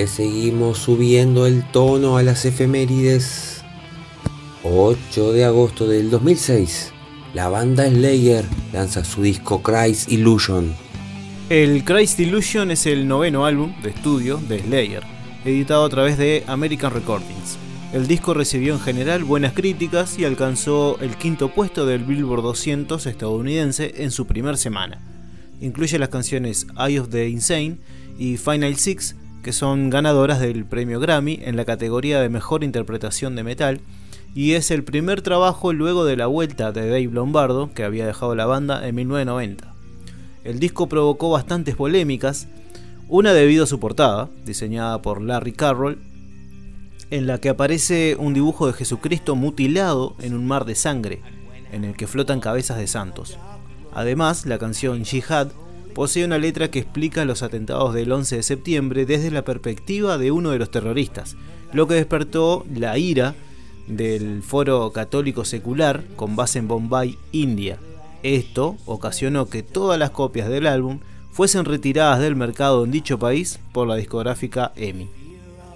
Seguimos 0.08 0.80
subiendo 0.80 1.46
el 1.46 1.64
tono 1.72 2.18
a 2.18 2.24
las 2.24 2.46
efemérides. 2.46 3.62
8 4.64 5.34
de 5.34 5.46
agosto 5.46 5.88
del 5.88 6.10
2006, 6.10 6.92
la 7.34 7.50
banda 7.50 7.88
Slayer 7.88 8.46
lanza 8.74 9.04
su 9.04 9.22
disco 9.22 9.62
Christ 9.62 10.12
Illusion. 10.12 10.74
El 11.50 11.84
Christ 11.84 12.20
Illusion 12.20 12.72
es 12.72 12.86
el 12.88 13.08
noveno 13.08 13.46
álbum 13.46 13.80
de 13.84 13.92
estudio 13.92 14.38
de 14.38 14.60
Slayer, 14.60 15.04
editado 15.46 15.86
a 15.86 15.90
través 15.90 16.18
de 16.18 16.44
American 16.48 16.94
Recordings. 16.94 17.58
El 17.94 18.08
disco 18.08 18.34
recibió 18.34 18.74
en 18.74 18.80
general 18.80 19.24
buenas 19.24 19.54
críticas 19.54 20.18
y 20.18 20.26
alcanzó 20.26 20.98
el 21.00 21.16
quinto 21.16 21.54
puesto 21.54 21.86
del 21.86 22.04
Billboard 22.04 22.42
200 22.42 23.06
estadounidense 23.06 23.94
en 23.98 24.12
su 24.12 24.26
primer 24.26 24.58
semana. 24.58 25.00
Incluye 25.62 26.00
las 26.00 26.10
canciones 26.10 26.66
Eye 26.78 27.00
of 27.00 27.10
the 27.10 27.30
Insane 27.30 27.78
y 28.18 28.38
Final 28.38 28.76
Six, 28.78 29.16
que 29.48 29.54
son 29.54 29.90
ganadoras 29.90 30.42
del 30.42 30.66
premio 30.66 31.00
Grammy 31.00 31.40
en 31.42 31.56
la 31.56 31.64
categoría 31.64 32.20
de 32.20 32.28
mejor 32.28 32.66
interpretación 32.66 33.38
de 33.38 33.46
metal, 33.46 33.80
y 34.36 34.56
es 34.56 34.72
el 34.72 34.84
primer 34.84 35.22
trabajo 35.22 35.72
luego 35.72 36.04
de 36.04 36.18
la 36.18 36.28
vuelta 36.28 36.74
de 36.74 36.82
Dave 36.82 37.10
Lombardo, 37.14 37.74
que 37.74 37.86
había 37.86 38.06
dejado 38.06 38.36
la 38.36 38.46
banda 38.46 38.86
en 38.86 38.96
1990. 38.96 39.74
El 40.44 40.60
disco 40.60 40.90
provocó 40.90 41.30
bastantes 41.30 41.78
polémicas, 41.78 42.50
una 43.08 43.32
debido 43.32 43.64
a 43.64 43.68
su 43.68 43.80
portada, 43.80 44.30
diseñada 44.44 45.02
por 45.02 45.22
Larry 45.22 45.54
Carroll, 45.54 46.02
en 47.10 47.26
la 47.26 47.40
que 47.40 47.48
aparece 47.48 48.18
un 48.20 48.34
dibujo 48.34 48.68
de 48.68 48.74
Jesucristo 48.74 49.38
mutilado 49.38 50.18
en 50.20 50.34
un 50.34 50.46
mar 50.46 50.66
de 50.66 50.76
sangre, 50.76 51.22
en 51.72 51.86
el 51.86 51.96
que 51.96 52.08
flotan 52.08 52.42
cabezas 52.42 52.80
de 52.80 52.88
santos. 52.88 53.38
Además, 53.94 54.46
la 54.46 54.58
canción 54.58 55.06
Jihad 55.06 55.48
posee 55.98 56.24
una 56.24 56.38
letra 56.38 56.70
que 56.70 56.78
explica 56.78 57.26
los 57.26 57.42
atentados 57.42 57.92
del 57.96 58.12
11 58.12 58.36
de 58.36 58.44
septiembre 58.44 59.08
desde 59.08 59.32
la 59.32 59.42
perspectiva 59.42 60.20
de 60.20 60.30
uno 60.30 60.52
de 60.52 60.60
los 60.60 60.70
terroristas, 60.70 61.36
lo 61.74 61.88
que 61.88 61.96
despertó 61.96 62.64
la 62.72 63.00
ira 63.00 63.34
del 63.88 64.44
foro 64.44 64.92
católico 64.92 65.44
secular 65.44 66.04
con 66.16 66.36
base 66.36 66.60
en 66.60 66.68
Bombay, 66.68 67.18
India. 67.32 67.80
Esto 68.22 68.78
ocasionó 68.86 69.48
que 69.48 69.64
todas 69.64 69.98
las 69.98 70.12
copias 70.12 70.50
del 70.50 70.68
álbum 70.68 71.00
fuesen 71.32 71.66
retiradas 71.66 72.20
del 72.20 72.36
mercado 72.36 72.86
en 72.86 72.92
dicho 72.92 73.18
país 73.18 73.60
por 73.72 73.88
la 73.88 73.96
discográfica 73.96 74.74
EMI. 74.76 75.10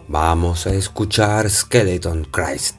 Vamos 0.07 0.67
a 0.67 0.75
escuchar 0.75 1.49
Skeleton 1.49 2.25
Christ. 2.25 2.75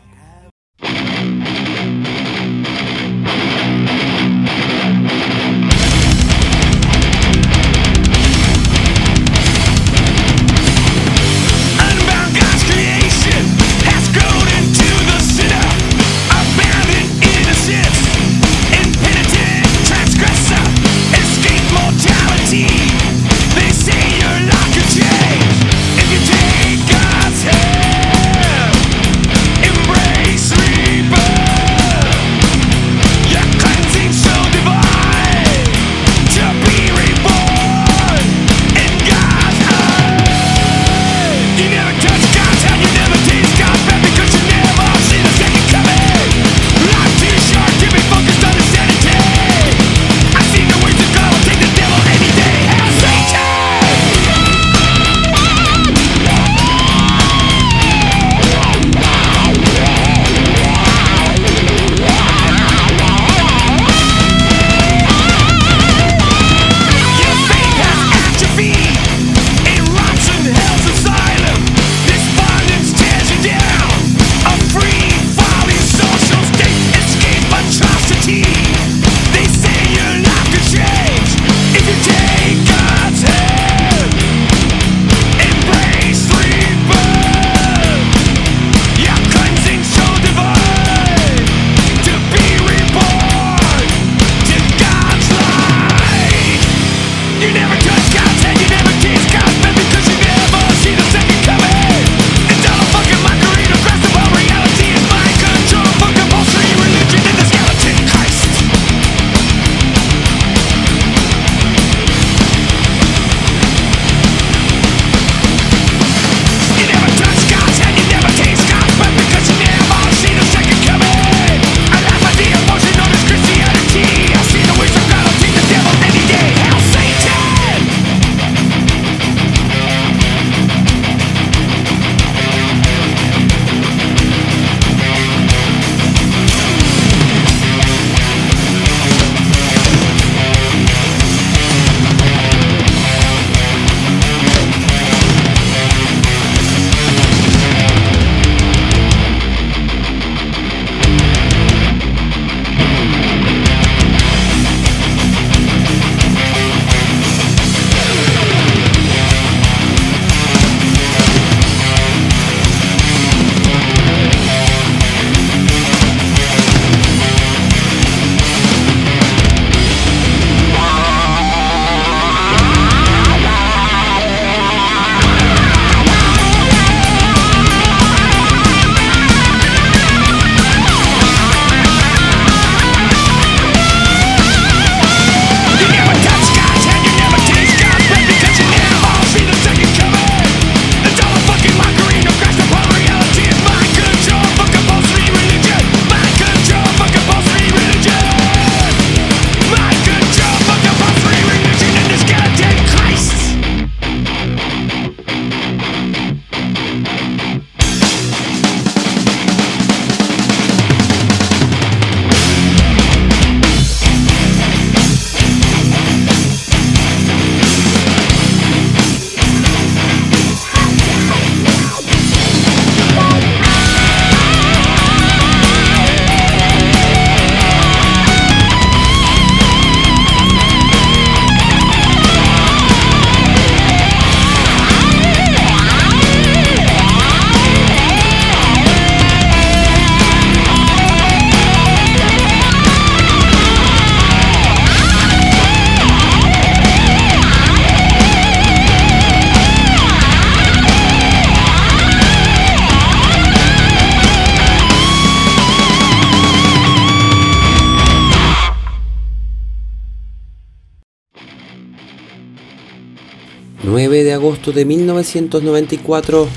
De 264.74 264.84
1994, 264.84 266.48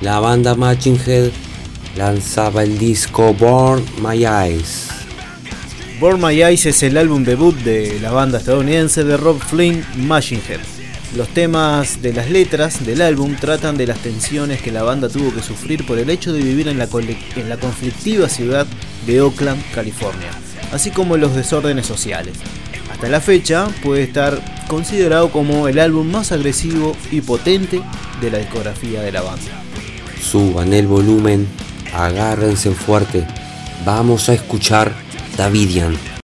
la 0.00 0.20
banda 0.20 0.54
Machine 0.54 0.98
Head 1.06 1.30
lanzaba 1.96 2.62
el 2.62 2.78
disco 2.78 3.34
Born 3.34 3.84
My 4.02 4.24
Eyes. 4.24 4.88
Born 6.00 6.20
My 6.20 6.42
Eyes 6.42 6.66
es 6.66 6.82
el 6.82 6.96
álbum 6.96 7.24
debut 7.24 7.54
de 7.56 8.00
la 8.00 8.10
banda 8.10 8.38
estadounidense 8.38 9.04
de 9.04 9.16
Rob 9.16 9.38
Flynn, 9.38 9.84
Machine 9.96 10.42
Head. 10.48 10.60
Los 11.16 11.28
temas 11.28 12.02
de 12.02 12.12
las 12.12 12.30
letras 12.30 12.84
del 12.84 13.02
álbum 13.02 13.36
tratan 13.36 13.76
de 13.76 13.86
las 13.86 13.98
tensiones 13.98 14.60
que 14.62 14.72
la 14.72 14.82
banda 14.82 15.08
tuvo 15.08 15.32
que 15.32 15.42
sufrir 15.42 15.86
por 15.86 15.98
el 15.98 16.10
hecho 16.10 16.32
de 16.32 16.42
vivir 16.42 16.68
en 16.68 16.78
la, 16.78 16.88
en 17.36 17.48
la 17.48 17.56
conflictiva 17.56 18.28
ciudad 18.28 18.66
de 19.06 19.20
Oakland, 19.20 19.62
California, 19.74 20.30
así 20.72 20.90
como 20.90 21.16
los 21.16 21.34
desórdenes 21.34 21.86
sociales. 21.86 22.36
Hasta 23.00 23.12
la 23.12 23.22
fecha 23.22 23.66
puede 23.82 24.02
estar 24.02 24.66
considerado 24.68 25.32
como 25.32 25.68
el 25.68 25.78
álbum 25.78 26.10
más 26.10 26.32
agresivo 26.32 26.94
y 27.10 27.22
potente 27.22 27.80
de 28.20 28.30
la 28.30 28.36
discografía 28.36 29.00
de 29.00 29.10
la 29.10 29.22
banda. 29.22 29.62
Suban 30.20 30.74
el 30.74 30.86
volumen, 30.86 31.48
agárrense 31.94 32.72
fuerte, 32.72 33.26
vamos 33.86 34.28
a 34.28 34.34
escuchar 34.34 34.92
Davidian. 35.38 36.19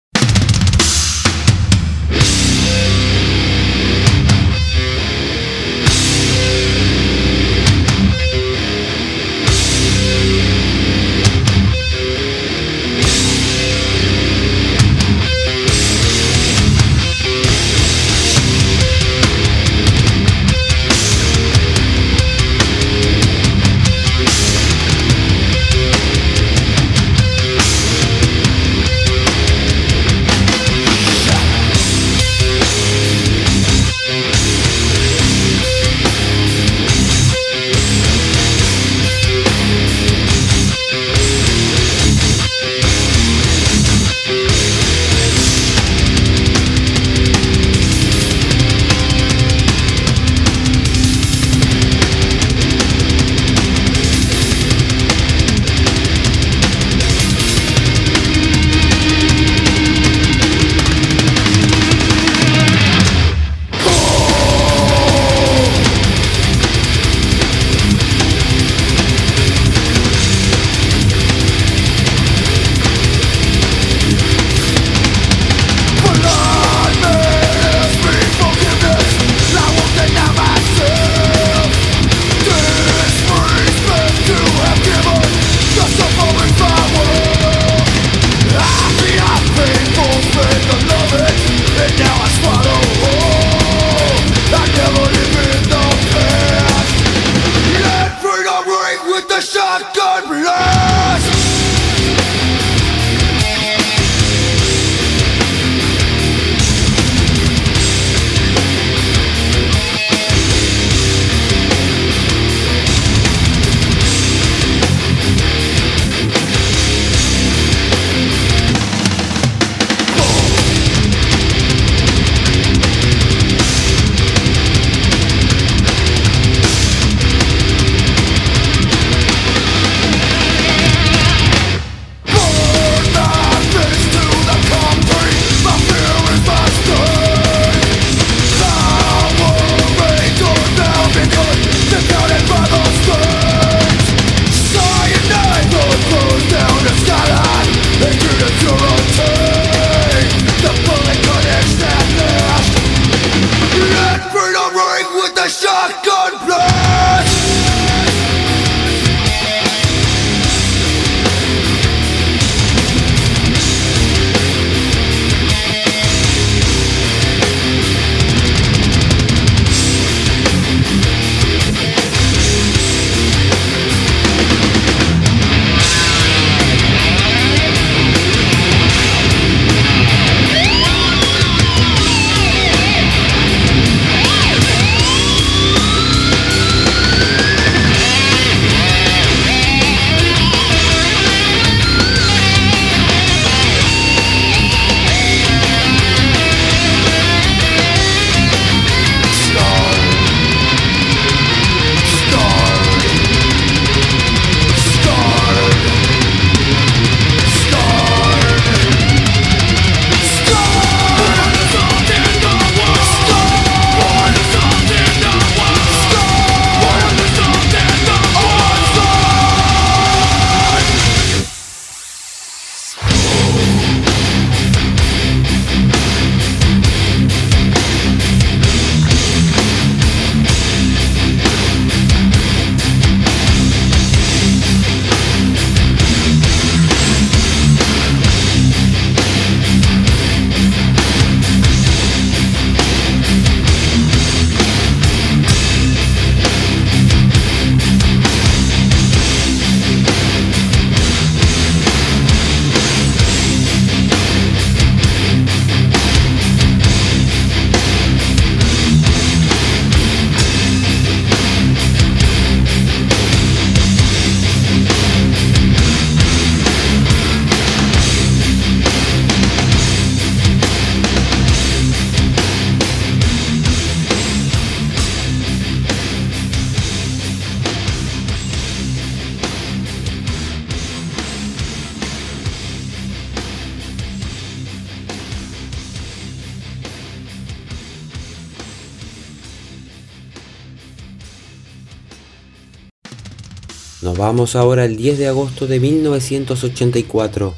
Vamos 294.33 294.57
ahora 294.57 294.85
al 294.85 294.97
10 294.97 295.19
de 295.19 295.27
agosto 295.29 295.67
de 295.67 295.79
1984. 295.79 297.55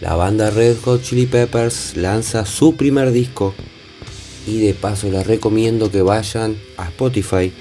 La 0.00 0.16
banda 0.16 0.50
Red 0.50 0.78
Hot 0.82 1.00
Chili 1.00 1.26
Peppers 1.26 1.96
lanza 1.96 2.44
su 2.44 2.74
primer 2.74 3.12
disco 3.12 3.54
y 4.44 4.58
de 4.58 4.74
paso 4.74 5.08
les 5.12 5.24
recomiendo 5.24 5.92
que 5.92 6.02
vayan 6.02 6.56
a 6.76 6.88
Spotify 6.88 7.52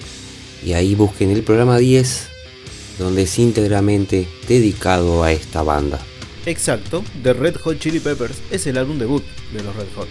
y 0.65 0.73
ahí 0.73 0.95
busquen 0.95 1.29
el 1.29 1.43
programa 1.43 1.77
10 1.77 2.29
donde 2.97 3.21
es 3.23 3.37
íntegramente 3.37 4.27
dedicado 4.47 5.23
a 5.23 5.31
esta 5.31 5.61
banda. 5.61 5.99
Exacto, 6.47 7.03
The 7.21 7.33
Red 7.33 7.57
Hot 7.57 7.77
Chili 7.77 7.99
Peppers 7.99 8.39
es 8.49 8.65
el 8.65 8.79
álbum 8.79 8.97
debut 8.97 9.23
de 9.53 9.61
los 9.61 9.75
Red 9.75 9.93
Hot, 9.97 10.07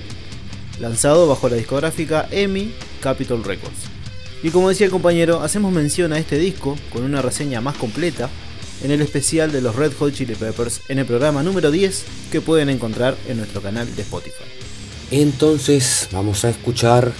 lanzado 0.78 1.26
bajo 1.26 1.48
la 1.48 1.56
discográfica 1.56 2.28
EMI 2.30 2.70
Capitol 3.00 3.42
Records. 3.42 3.99
Y 4.42 4.50
como 4.50 4.68
decía 4.68 4.86
el 4.86 4.92
compañero, 4.92 5.42
hacemos 5.42 5.72
mención 5.72 6.12
a 6.12 6.18
este 6.18 6.38
disco 6.38 6.76
con 6.92 7.02
una 7.02 7.20
reseña 7.20 7.60
más 7.60 7.76
completa 7.76 8.30
en 8.82 8.90
el 8.90 9.02
especial 9.02 9.52
de 9.52 9.60
los 9.60 9.76
Red 9.76 9.92
Hot 9.98 10.14
Chili 10.14 10.34
Peppers 10.34 10.80
en 10.88 10.98
el 10.98 11.06
programa 11.06 11.42
número 11.42 11.70
10 11.70 12.04
que 12.32 12.40
pueden 12.40 12.70
encontrar 12.70 13.16
en 13.28 13.36
nuestro 13.36 13.60
canal 13.60 13.94
de 13.94 14.02
Spotify. 14.02 14.44
Entonces 15.10 16.08
vamos 16.12 16.44
a 16.44 16.50
escuchar 16.50 17.12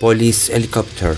Police 0.00 0.52
Helicopter. 0.52 1.16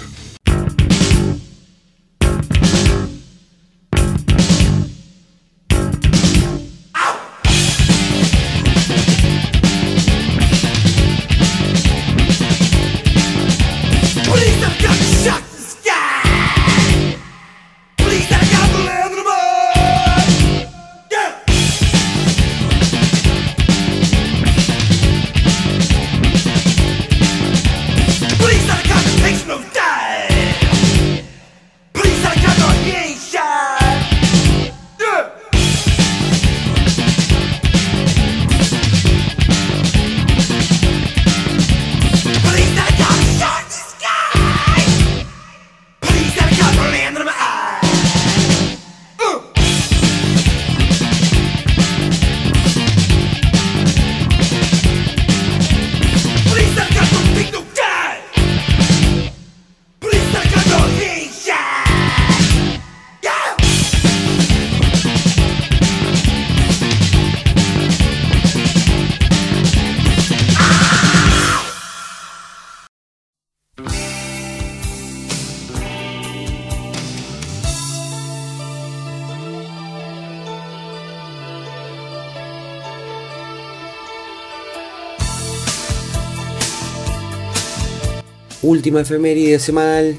Última 88.79 89.01
efeméride 89.01 89.59
semanal. 89.59 90.17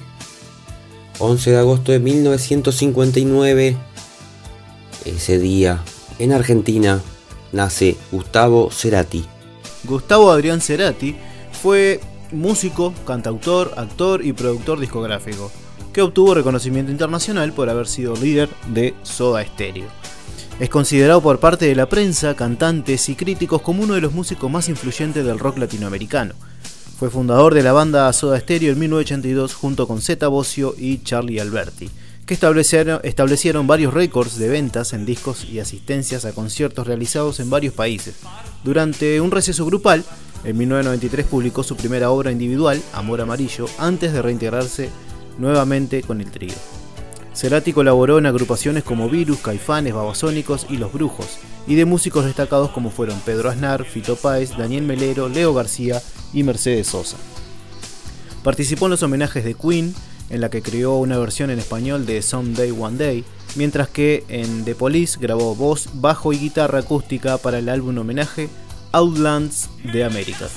11 1.19 1.51
de 1.51 1.57
agosto 1.57 1.93
de 1.93 1.99
1959. 1.99 3.77
Ese 5.05 5.39
día, 5.39 5.81
en 6.19 6.33
Argentina, 6.33 7.01
nace 7.53 7.95
Gustavo 8.11 8.69
Cerati. 8.69 9.23
Gustavo 9.85 10.29
Adrián 10.29 10.59
Cerati 10.59 11.15
fue 11.53 12.01
músico, 12.33 12.93
cantautor, 13.07 13.75
actor 13.77 14.25
y 14.25 14.33
productor 14.33 14.81
discográfico, 14.81 15.49
que 15.93 16.01
obtuvo 16.01 16.33
reconocimiento 16.33 16.91
internacional 16.91 17.53
por 17.53 17.69
haber 17.69 17.87
sido 17.87 18.13
líder 18.17 18.49
de 18.67 18.93
Soda 19.03 19.41
Stereo. 19.45 19.87
Es 20.59 20.69
considerado 20.69 21.21
por 21.21 21.39
parte 21.39 21.65
de 21.65 21.75
la 21.75 21.87
prensa, 21.87 22.35
cantantes 22.35 23.07
y 23.07 23.15
críticos 23.15 23.61
como 23.61 23.83
uno 23.83 23.93
de 23.93 24.01
los 24.01 24.11
músicos 24.11 24.51
más 24.51 24.67
influyentes 24.67 25.23
del 25.23 25.39
rock 25.39 25.59
latinoamericano. 25.59 26.33
Fue 26.99 27.09
fundador 27.09 27.53
de 27.53 27.63
la 27.63 27.71
banda 27.71 28.11
Soda 28.11 28.37
Stereo 28.41 28.73
en 28.73 28.79
1982 28.79 29.53
junto 29.53 29.87
con 29.87 30.01
Zeta 30.01 30.27
Bosio 30.27 30.75
y 30.77 31.01
Charlie 31.01 31.39
Alberti, 31.39 31.89
que 32.25 32.33
establecieron, 32.33 32.99
establecieron 33.05 33.67
varios 33.67 33.93
récords 33.93 34.37
de 34.37 34.49
ventas 34.49 34.91
en 34.91 35.05
discos 35.05 35.45
y 35.45 35.61
asistencias 35.61 36.25
a 36.25 36.33
conciertos 36.33 36.85
realizados 36.85 37.39
en 37.39 37.49
varios 37.49 37.73
países. 37.73 38.15
Durante 38.65 39.21
un 39.21 39.31
receso 39.31 39.65
grupal, 39.65 40.03
en 40.43 40.57
1993 40.57 41.25
publicó 41.25 41.63
su 41.63 41.77
primera 41.77 42.11
obra 42.11 42.33
individual, 42.33 42.81
Amor 42.91 43.21
Amarillo, 43.21 43.67
antes 43.77 44.11
de 44.11 44.21
reintegrarse 44.21 44.89
nuevamente 45.37 46.01
con 46.01 46.19
el 46.19 46.29
trío. 46.29 46.78
Cerati 47.33 47.73
colaboró 47.73 48.17
en 48.17 48.25
agrupaciones 48.25 48.83
como 48.83 49.09
Virus, 49.09 49.39
Caifanes, 49.39 49.93
Babasónicos 49.93 50.65
y 50.69 50.77
Los 50.77 50.91
Brujos, 50.91 51.37
y 51.67 51.75
de 51.75 51.85
músicos 51.85 52.25
destacados 52.25 52.71
como 52.71 52.89
fueron 52.89 53.19
Pedro 53.21 53.49
Aznar, 53.49 53.85
Fito 53.85 54.15
Páez, 54.15 54.57
Daniel 54.57 54.83
Melero, 54.83 55.29
Leo 55.29 55.53
García 55.53 56.01
y 56.33 56.43
Mercedes 56.43 56.87
Sosa. 56.87 57.17
Participó 58.43 58.85
en 58.85 58.91
los 58.91 59.03
homenajes 59.03 59.43
de 59.43 59.53
Queen, 59.53 59.93
en 60.29 60.41
la 60.41 60.49
que 60.49 60.61
creó 60.61 60.97
una 60.97 61.17
versión 61.17 61.49
en 61.49 61.59
español 61.59 62.05
de 62.05 62.21
Someday 62.21 62.71
One 62.71 62.97
Day, 62.97 63.23
mientras 63.55 63.89
que 63.89 64.23
en 64.27 64.65
The 64.65 64.75
Police 64.75 65.17
grabó 65.19 65.55
voz, 65.55 65.89
bajo 65.93 66.33
y 66.33 66.39
guitarra 66.39 66.79
acústica 66.79 67.37
para 67.37 67.59
el 67.59 67.69
álbum 67.69 67.97
homenaje 67.97 68.49
Outlands 68.91 69.69
de 69.83 70.03
Américas. 70.03 70.51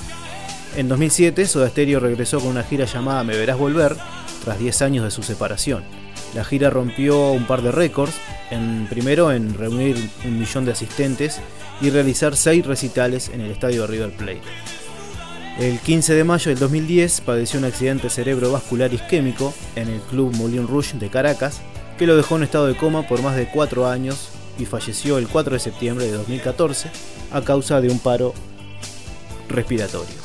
En 0.75 0.87
2007, 0.89 1.45
Soda 1.45 1.69
Stereo 1.69 1.99
regresó 1.99 2.39
con 2.39 2.49
una 2.49 2.63
gira 2.63 2.85
llamada 2.85 3.23
Me 3.23 3.37
Verás 3.37 3.59
Volver, 3.59 3.95
tras 4.43 4.57
10 4.57 4.81
años 4.81 5.05
de 5.05 5.11
su 5.11 5.21
separación. 5.21 5.83
La 6.33 6.43
gira 6.43 6.69
rompió 6.69 7.31
un 7.31 7.45
par 7.45 7.61
de 7.61 7.71
récords, 7.71 8.13
en, 8.49 8.87
primero 8.89 9.31
en 9.31 9.53
reunir 9.53 9.95
un 10.25 10.39
millón 10.39 10.65
de 10.65 10.71
asistentes 10.71 11.39
y 11.81 11.89
realizar 11.89 12.35
6 12.35 12.65
recitales 12.65 13.29
en 13.29 13.41
el 13.41 13.51
estadio 13.51 13.81
de 13.81 13.87
River 13.87 14.11
Plate. 14.11 14.41
El 15.59 15.79
15 15.79 16.15
de 16.15 16.23
mayo 16.23 16.49
del 16.49 16.57
2010 16.57 17.21
padeció 17.21 17.59
un 17.59 17.65
accidente 17.65 18.09
cerebrovascular 18.09 18.91
isquémico 18.91 19.53
en 19.75 19.87
el 19.87 20.01
Club 20.01 20.35
Moulin 20.35 20.67
Rouge 20.67 20.97
de 20.97 21.09
Caracas, 21.09 21.61
que 21.99 22.07
lo 22.07 22.17
dejó 22.17 22.37
en 22.37 22.43
estado 22.43 22.65
de 22.65 22.75
coma 22.75 23.07
por 23.07 23.21
más 23.21 23.35
de 23.35 23.47
4 23.47 23.87
años 23.87 24.29
y 24.57 24.65
falleció 24.65 25.19
el 25.19 25.27
4 25.27 25.53
de 25.53 25.59
septiembre 25.59 26.05
de 26.05 26.13
2014 26.13 26.89
a 27.31 27.41
causa 27.41 27.81
de 27.81 27.89
un 27.89 27.99
paro 27.99 28.33
respiratorio. 29.47 30.22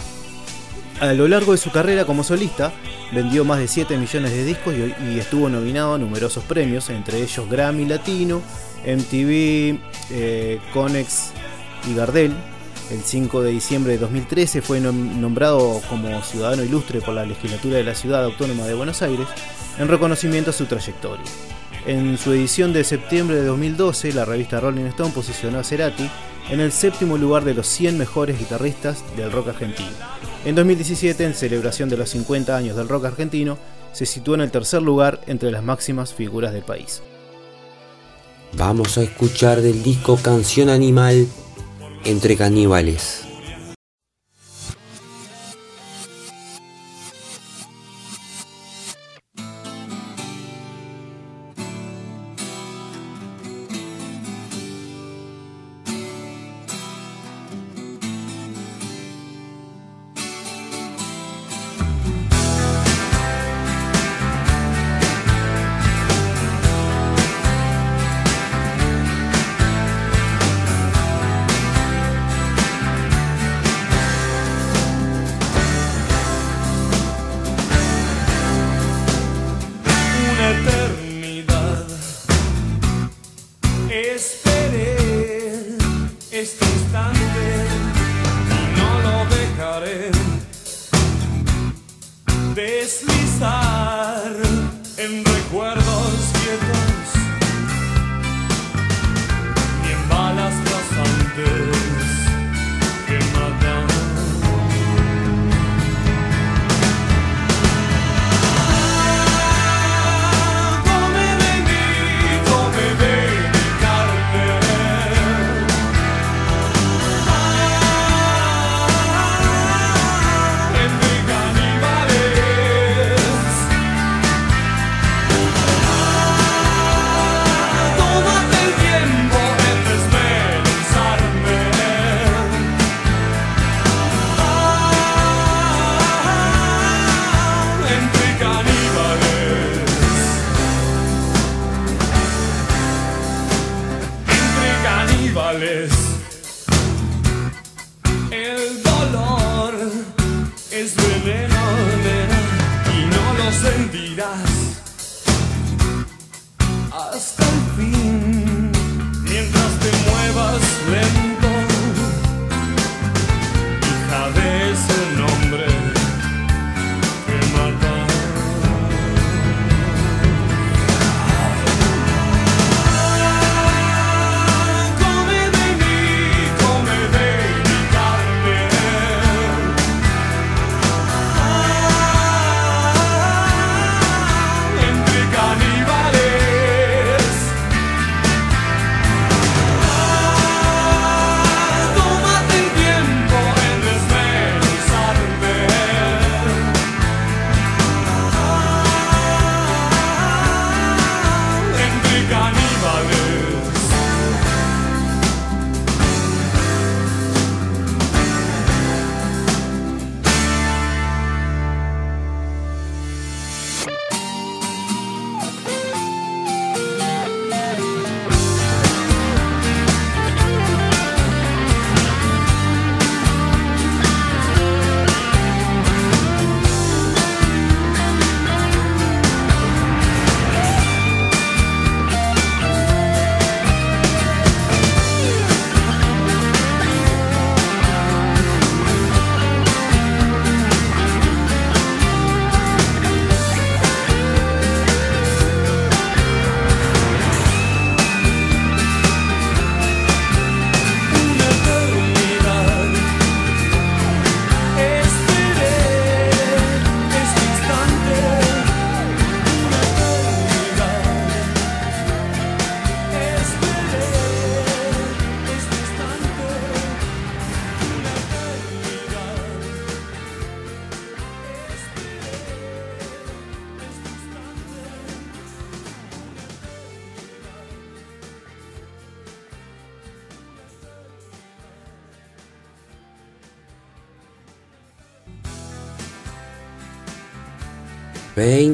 A 1.00 1.12
lo 1.12 1.28
largo 1.28 1.52
de 1.52 1.58
su 1.58 1.70
carrera 1.70 2.04
como 2.04 2.24
solista, 2.24 2.72
vendió 3.12 3.44
más 3.44 3.58
de 3.60 3.68
7 3.68 3.96
millones 3.96 4.32
de 4.32 4.44
discos 4.44 4.74
y, 4.74 5.18
estuvo 5.18 5.48
nominado 5.48 5.94
a 5.94 5.98
numerosos 5.98 6.42
premios, 6.44 6.90
entre 6.90 7.22
ellos 7.22 7.48
Grammy 7.48 7.84
Latino, 7.86 8.42
MTV, 8.84 9.78
eh, 10.10 10.60
Conex 10.72 11.30
y 11.88 11.94
Gardel. 11.94 12.32
El 12.90 13.00
5 13.02 13.42
de 13.42 13.50
diciembre 13.52 13.92
de 13.92 13.98
2013 13.98 14.62
fue 14.62 14.80
nom- 14.80 14.92
nombrado 14.92 15.80
como 15.90 16.22
ciudadano 16.22 16.64
ilustre 16.64 17.00
por 17.00 17.14
la 17.14 17.24
legislatura 17.26 17.76
de 17.76 17.84
la 17.84 17.94
Ciudad 17.94 18.24
Autónoma 18.24 18.64
de 18.64 18.74
Buenos 18.74 19.02
Aires 19.02 19.26
en 19.78 19.88
reconocimiento 19.88 20.50
a 20.50 20.54
su 20.54 20.64
trayectoria. 20.64 21.24
En 21.86 22.16
su 22.18 22.32
edición 22.32 22.72
de 22.72 22.82
septiembre 22.84 23.36
de 23.36 23.44
2012, 23.44 24.12
la 24.14 24.24
revista 24.24 24.58
Rolling 24.58 24.86
Stone 24.86 25.12
posicionó 25.12 25.58
a 25.60 25.64
Cerati 25.64 26.08
en 26.50 26.60
el 26.60 26.72
séptimo 26.72 27.18
lugar 27.18 27.44
de 27.44 27.54
los 27.54 27.66
100 27.68 27.98
mejores 27.98 28.38
guitarristas 28.38 29.04
del 29.16 29.30
rock 29.30 29.48
argentino. 29.48 29.90
En 30.48 30.54
2017, 30.54 31.26
en 31.26 31.34
celebración 31.34 31.90
de 31.90 31.98
los 31.98 32.08
50 32.08 32.56
años 32.56 32.74
del 32.74 32.88
rock 32.88 33.04
argentino, 33.04 33.58
se 33.92 34.06
situó 34.06 34.34
en 34.34 34.40
el 34.40 34.50
tercer 34.50 34.80
lugar 34.80 35.20
entre 35.26 35.50
las 35.50 35.62
máximas 35.62 36.14
figuras 36.14 36.54
del 36.54 36.62
país. 36.62 37.02
Vamos 38.54 38.96
a 38.96 39.02
escuchar 39.02 39.60
del 39.60 39.82
disco 39.82 40.16
Canción 40.16 40.70
Animal 40.70 41.26
entre 42.06 42.34
caníbales. 42.34 43.27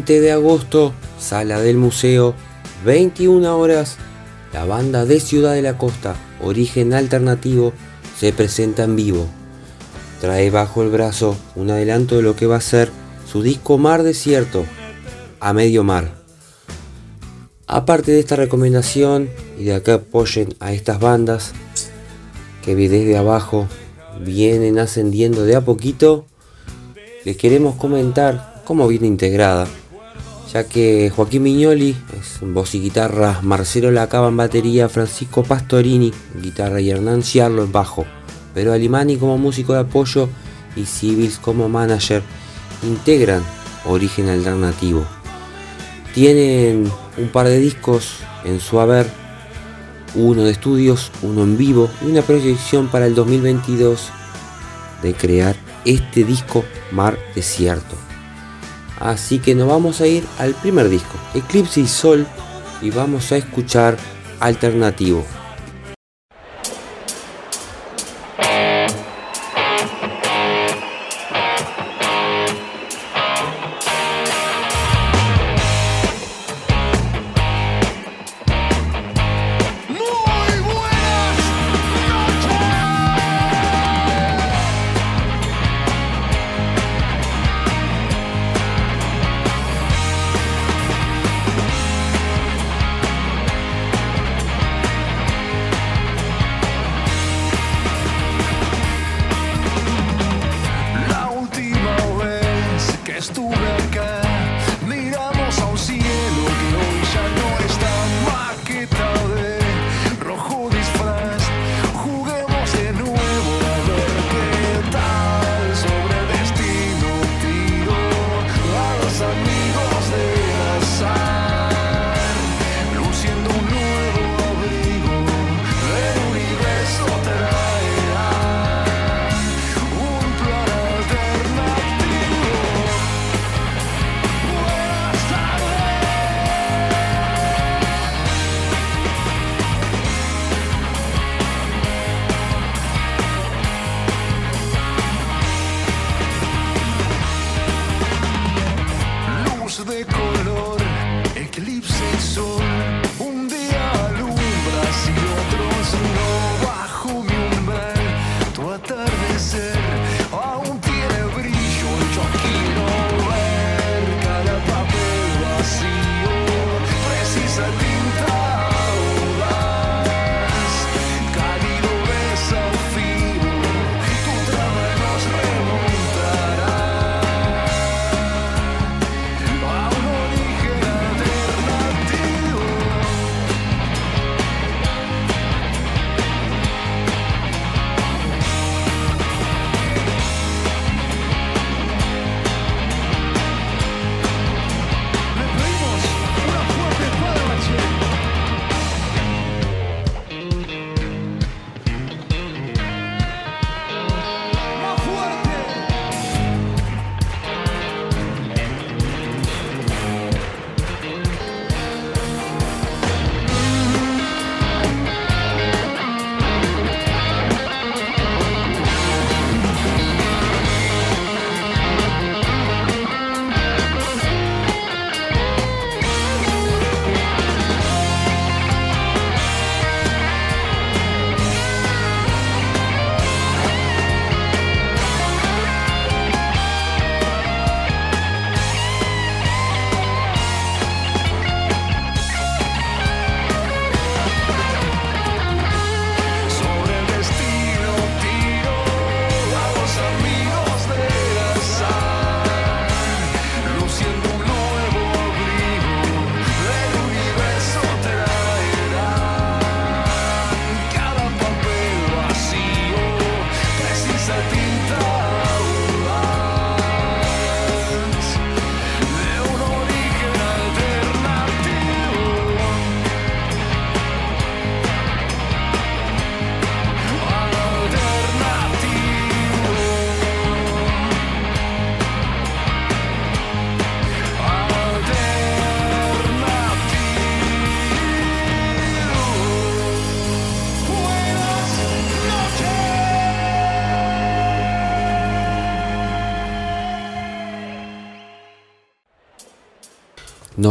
...20 0.05 0.20
de 0.20 0.32
agosto... 0.32 0.92
...sala 1.18 1.61
del 1.61 1.78
museo... 1.78 2.34
...21 2.84 3.46
horas... 3.46 3.96
...la 4.52 4.66
banda 4.66 5.07
de 5.07 5.18
Ciudad 5.18 5.55
de 5.55 5.62
la 5.62 5.78
Costa... 5.78 6.14
...Origen 6.42 6.92
Alternativo... 6.92 7.72
...se 8.18 8.34
presenta 8.34 8.84
en 8.84 8.96
vivo... 8.96 9.26
...trae 10.20 10.50
bajo 10.50 10.82
el 10.82 10.90
brazo... 10.90 11.38
...un 11.57 11.70
adelanto 11.70 12.16
de 12.16 12.22
lo 12.22 12.36
que 12.36 12.44
va 12.44 12.57
a 12.57 12.61
ser... 12.61 12.90
...su 13.26 13.42
disco 13.42 13.78
Mar 13.78 14.02
Desierto... 14.02 14.66
...a 15.40 15.55
medio 15.55 15.84
mar... 15.84 16.12
Aparte 17.66 18.12
de 18.12 18.20
esta 18.20 18.36
recomendación... 18.36 19.30
...y 19.59 19.64
de 19.64 19.82
que 19.82 19.92
apoyen 19.92 20.55
a 20.61 20.74
estas 20.74 21.00
bandas... 21.00 21.52
...que 22.62 22.74
desde 22.76 23.16
abajo... 23.16 23.68
...vienen 24.20 24.78
ascendiendo 24.78 25.44
de 25.44 25.57
a 25.57 25.62
poquito... 25.62 26.26
...les 27.24 27.38
queremos 27.38 27.76
comentar 27.76 28.62
cómo 28.66 28.86
viene 28.86 29.07
integrada, 29.07 29.66
ya 30.55 30.62
que 30.68 31.11
Joaquín 31.11 31.42
Mignoli 31.42 31.96
es 32.16 32.38
voz 32.40 32.76
y 32.76 32.80
guitarra, 32.80 33.40
Marcelo 33.42 33.90
Lacaba 33.90 34.28
en 34.28 34.36
batería, 34.36 34.88
Francisco 34.88 35.42
Pastorini 35.42 36.12
en 36.32 36.42
guitarra 36.42 36.80
y 36.80 36.90
Hernán 36.90 37.24
Ciarlo 37.24 37.64
en 37.64 37.72
bajo, 37.72 38.07
pero 38.55 38.72
Alimani 38.72 39.16
como 39.16 39.36
músico 39.36 39.72
de 39.72 39.80
apoyo 39.80 40.28
y 40.76 40.84
Civils 40.84 41.40
como 41.40 41.68
manager 41.68 42.22
integran 42.84 43.42
Origen 43.84 44.28
Alternativo. 44.28 45.05
Tienen 46.14 46.88
un 47.18 47.28
par 47.30 47.48
de 47.48 47.59
discos 47.59 48.18
en 48.44 48.61
su 48.61 48.78
haber, 48.78 49.09
uno 50.14 50.44
de 50.44 50.52
estudios, 50.52 51.11
uno 51.22 51.42
en 51.42 51.59
vivo 51.59 51.90
y 52.00 52.12
una 52.12 52.22
proyección 52.22 52.86
para 52.86 53.07
el 53.07 53.16
2022 53.16 54.09
de 55.02 55.14
crear 55.14 55.57
este 55.84 56.22
disco 56.22 56.64
Mar 56.92 57.18
Desierto. 57.34 58.03
Así 59.05 59.38
que 59.38 59.55
nos 59.55 59.68
vamos 59.68 60.00
a 60.00 60.07
ir 60.07 60.24
al 60.38 60.55
primer 60.55 60.88
disco, 60.88 61.18
Eclipse 61.34 61.82
y 61.82 61.86
Sol, 61.86 62.26
y 62.80 62.90
vamos 62.90 63.30
a 63.32 63.36
escuchar 63.36 63.98
Alternativo. 64.40 65.26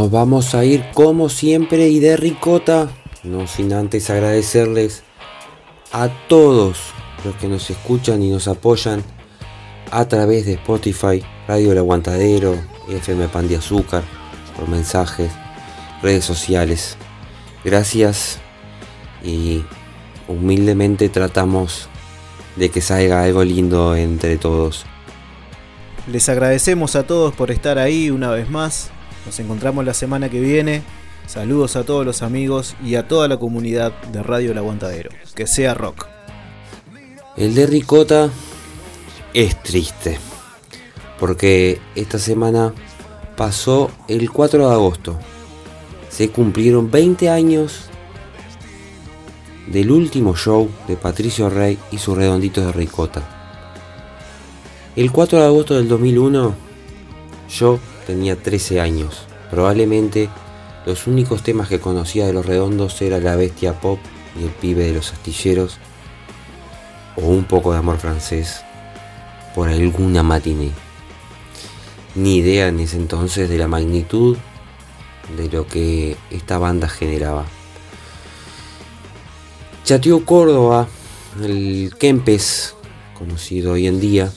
Nos 0.04 0.10
vamos 0.10 0.54
a 0.54 0.66
ir 0.66 0.84
como 0.92 1.30
siempre 1.30 1.88
y 1.88 1.98
de 1.98 2.18
ricota, 2.18 2.90
no 3.22 3.46
sin 3.46 3.72
antes 3.72 4.10
agradecerles 4.10 5.02
a 5.92 6.10
todos 6.28 6.76
los 7.24 7.34
que 7.36 7.48
nos 7.48 7.70
escuchan 7.70 8.22
y 8.22 8.28
nos 8.28 8.46
apoyan 8.46 9.02
a 9.90 10.06
través 10.06 10.44
de 10.44 10.52
Spotify, 10.52 11.22
Radio 11.48 11.72
El 11.72 11.78
Aguantadero, 11.78 12.54
FM 12.90 13.28
Pan 13.28 13.48
de 13.48 13.56
Azúcar, 13.56 14.02
por 14.54 14.68
mensajes, 14.68 15.32
redes 16.02 16.26
sociales. 16.26 16.98
Gracias 17.64 18.40
y 19.24 19.64
humildemente 20.28 21.08
tratamos 21.08 21.88
de 22.56 22.68
que 22.68 22.82
salga 22.82 23.22
algo 23.22 23.42
lindo 23.42 23.96
entre 23.96 24.36
todos. 24.36 24.84
Les 26.12 26.28
agradecemos 26.28 26.94
a 26.94 27.06
todos 27.06 27.34
por 27.34 27.50
estar 27.50 27.78
ahí 27.78 28.10
una 28.10 28.28
vez 28.28 28.50
más. 28.50 28.90
Nos 29.26 29.38
encontramos 29.40 29.84
la 29.84 29.94
semana 29.94 30.28
que 30.28 30.40
viene. 30.40 30.82
Saludos 31.26 31.76
a 31.76 31.84
todos 31.84 32.04
los 32.04 32.22
amigos 32.22 32.76
y 32.84 32.96
a 32.96 33.08
toda 33.08 33.28
la 33.28 33.38
comunidad 33.38 33.92
de 34.12 34.22
Radio 34.22 34.52
El 34.52 34.58
Aguantadero. 34.58 35.10
Que 35.34 35.46
sea 35.46 35.74
rock. 35.74 36.06
El 37.36 37.54
de 37.54 37.66
Ricota 37.66 38.30
es 39.32 39.62
triste. 39.62 40.18
Porque 41.18 41.80
esta 41.94 42.18
semana 42.18 42.74
pasó 43.36 43.90
el 44.08 44.30
4 44.30 44.68
de 44.68 44.74
agosto. 44.74 45.18
Se 46.10 46.30
cumplieron 46.30 46.90
20 46.90 47.30
años 47.30 47.88
del 49.66 49.90
último 49.90 50.36
show 50.36 50.70
de 50.86 50.96
Patricio 50.96 51.48
Rey 51.48 51.78
y 51.90 51.98
sus 51.98 52.16
redonditos 52.16 52.66
de 52.66 52.72
Ricota. 52.72 53.22
El 54.94 55.10
4 55.10 55.40
de 55.40 55.46
agosto 55.46 55.74
del 55.74 55.88
2001 55.88 56.54
yo 57.48 57.78
tenía 58.06 58.36
13 58.36 58.80
años. 58.80 59.26
Probablemente 59.50 60.28
los 60.86 61.06
únicos 61.06 61.42
temas 61.42 61.68
que 61.68 61.80
conocía 61.80 62.26
de 62.26 62.32
los 62.32 62.46
redondos 62.46 63.00
era 63.02 63.18
La 63.18 63.36
Bestia 63.36 63.80
Pop 63.80 63.98
y 64.38 64.44
El 64.44 64.50
Pibe 64.50 64.84
de 64.84 64.92
los 64.92 65.12
Astilleros 65.12 65.78
o 67.16 67.22
un 67.26 67.44
poco 67.44 67.72
de 67.72 67.78
amor 67.78 67.98
francés 67.98 68.62
por 69.54 69.68
alguna 69.68 70.22
matiné. 70.22 70.70
Ni 72.14 72.36
idea 72.36 72.68
en 72.68 72.80
ese 72.80 72.96
entonces 72.96 73.48
de 73.48 73.58
la 73.58 73.68
magnitud 73.68 74.36
de 75.36 75.48
lo 75.48 75.66
que 75.66 76.16
esta 76.30 76.58
banda 76.58 76.88
generaba. 76.88 77.44
Chateó 79.84 80.24
Córdoba, 80.24 80.88
el 81.42 81.94
Kempes, 81.98 82.74
conocido 83.18 83.72
hoy 83.72 83.86
en 83.86 84.00
día, 84.00 84.32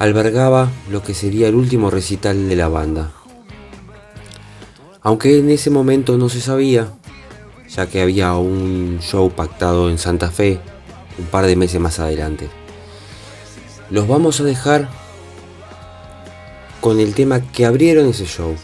albergaba 0.00 0.70
lo 0.90 1.02
que 1.02 1.12
sería 1.12 1.46
el 1.46 1.54
último 1.54 1.90
recital 1.90 2.48
de 2.48 2.56
la 2.56 2.68
banda. 2.68 3.12
Aunque 5.02 5.38
en 5.38 5.50
ese 5.50 5.68
momento 5.68 6.16
no 6.16 6.30
se 6.30 6.40
sabía, 6.40 6.88
ya 7.68 7.86
que 7.86 8.00
había 8.00 8.34
un 8.34 8.98
show 9.02 9.30
pactado 9.30 9.90
en 9.90 9.98
Santa 9.98 10.30
Fe 10.30 10.58
un 11.18 11.26
par 11.26 11.44
de 11.44 11.54
meses 11.54 11.78
más 11.82 12.00
adelante. 12.00 12.48
Los 13.90 14.08
vamos 14.08 14.40
a 14.40 14.44
dejar 14.44 14.88
con 16.80 16.98
el 16.98 17.14
tema 17.14 17.42
que 17.52 17.66
abrieron 17.66 18.08
ese 18.08 18.24
show, 18.24 18.56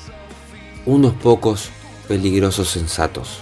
unos 0.87 1.13
pocos 1.13 1.69
peligrosos 2.09 2.71
sensatos. 2.71 3.41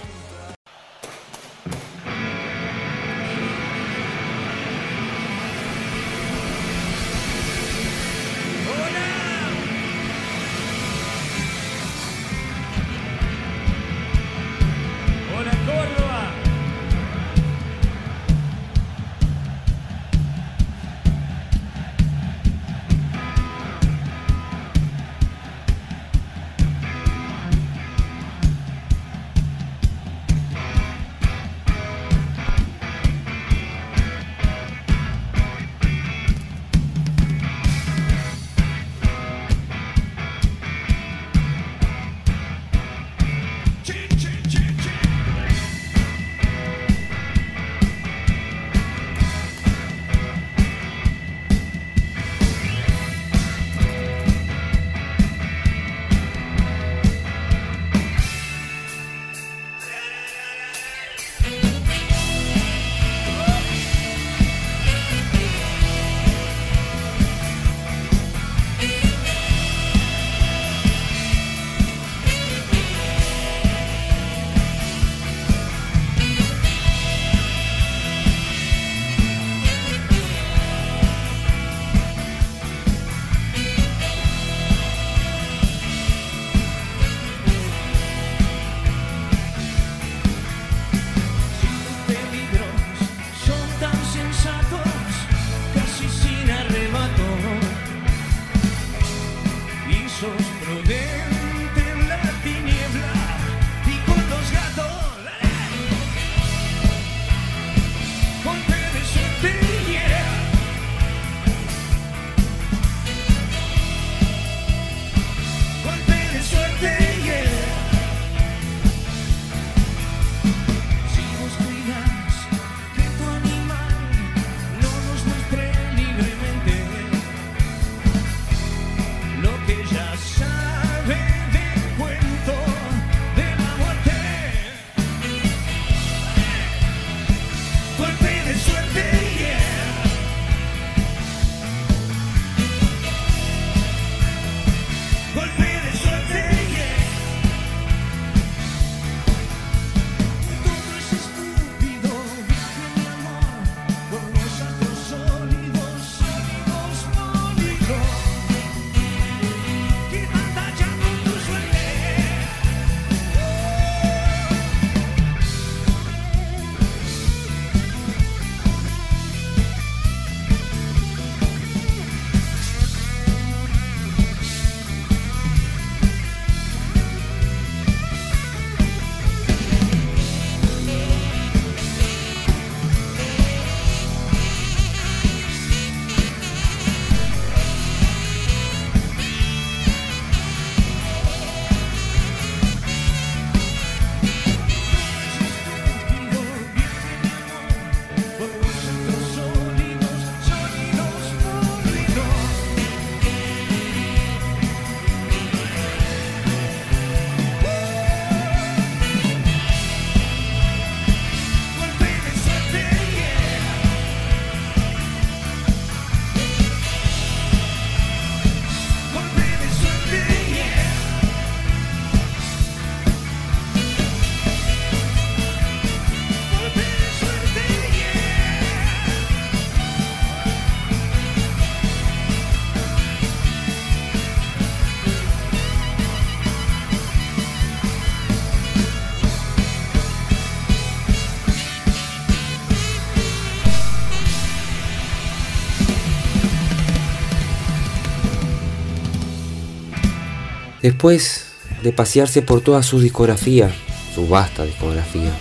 Después 250.85 251.45
de 251.81 251.91
pasearse 251.93 252.43
por 252.43 252.61
toda 252.61 252.83
su 252.83 252.99
discografía, 252.99 253.73
su 254.13 254.27
vasta 254.27 254.65
discografía, 254.65 255.31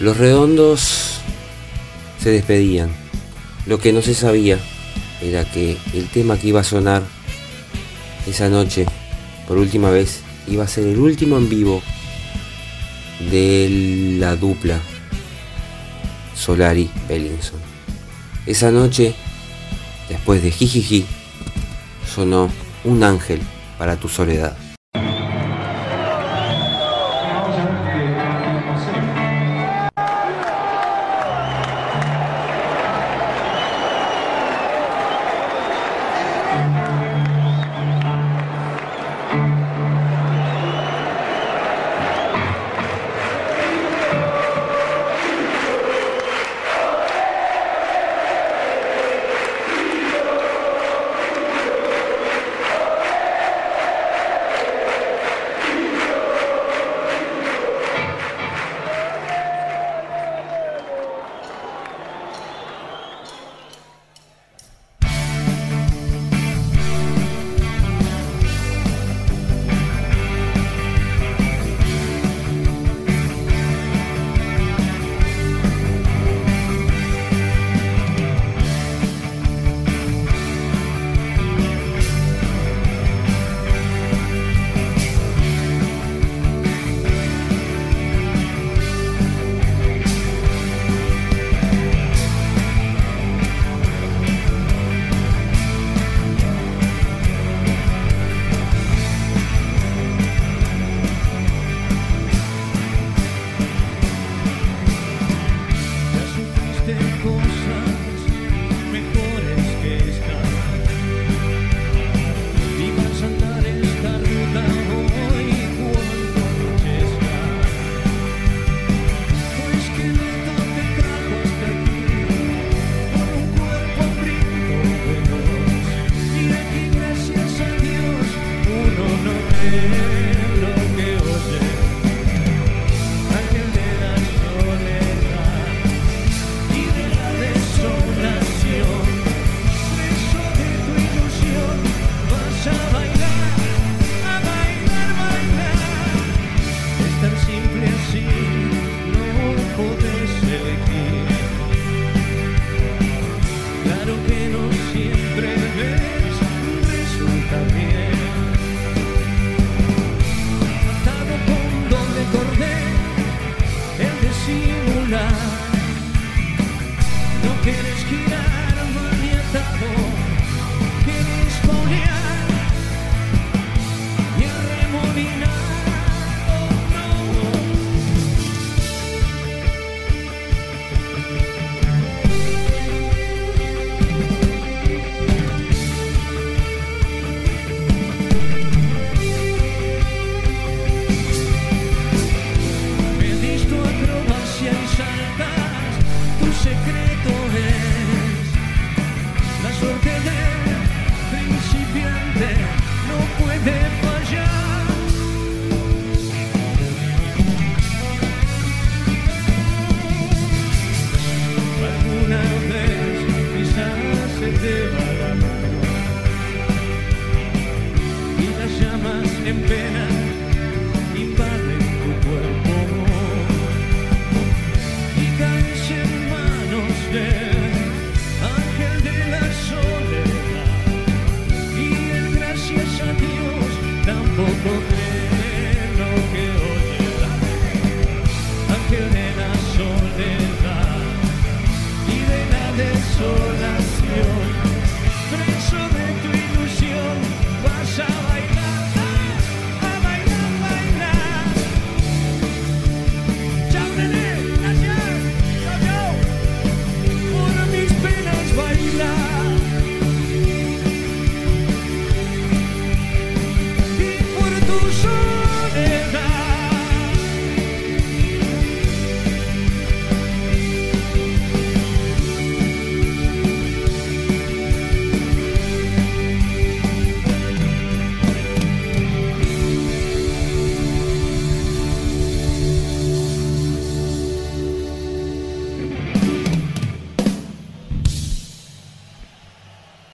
los 0.00 0.16
redondos 0.16 1.20
se 2.18 2.30
despedían. 2.30 2.88
Lo 3.66 3.78
que 3.78 3.92
no 3.92 4.00
se 4.00 4.14
sabía 4.14 4.58
era 5.20 5.44
que 5.44 5.76
el 5.92 6.08
tema 6.08 6.38
que 6.38 6.48
iba 6.48 6.60
a 6.60 6.64
sonar 6.64 7.02
esa 8.26 8.48
noche, 8.48 8.86
por 9.46 9.58
última 9.58 9.90
vez, 9.90 10.20
iba 10.46 10.64
a 10.64 10.68
ser 10.68 10.86
el 10.86 10.96
último 10.96 11.36
en 11.36 11.50
vivo 11.50 11.82
de 13.30 14.16
la 14.18 14.36
dupla 14.36 14.80
Solari 16.34 16.88
Bellinson. 17.10 17.60
Esa 18.46 18.70
noche, 18.70 19.14
después 20.08 20.42
de 20.42 20.50
Jijiji, 20.50 21.04
sonó 22.06 22.50
Un 22.84 23.04
ángel 23.04 23.42
para 23.78 23.96
tu 23.96 24.08
soledad. 24.08 24.56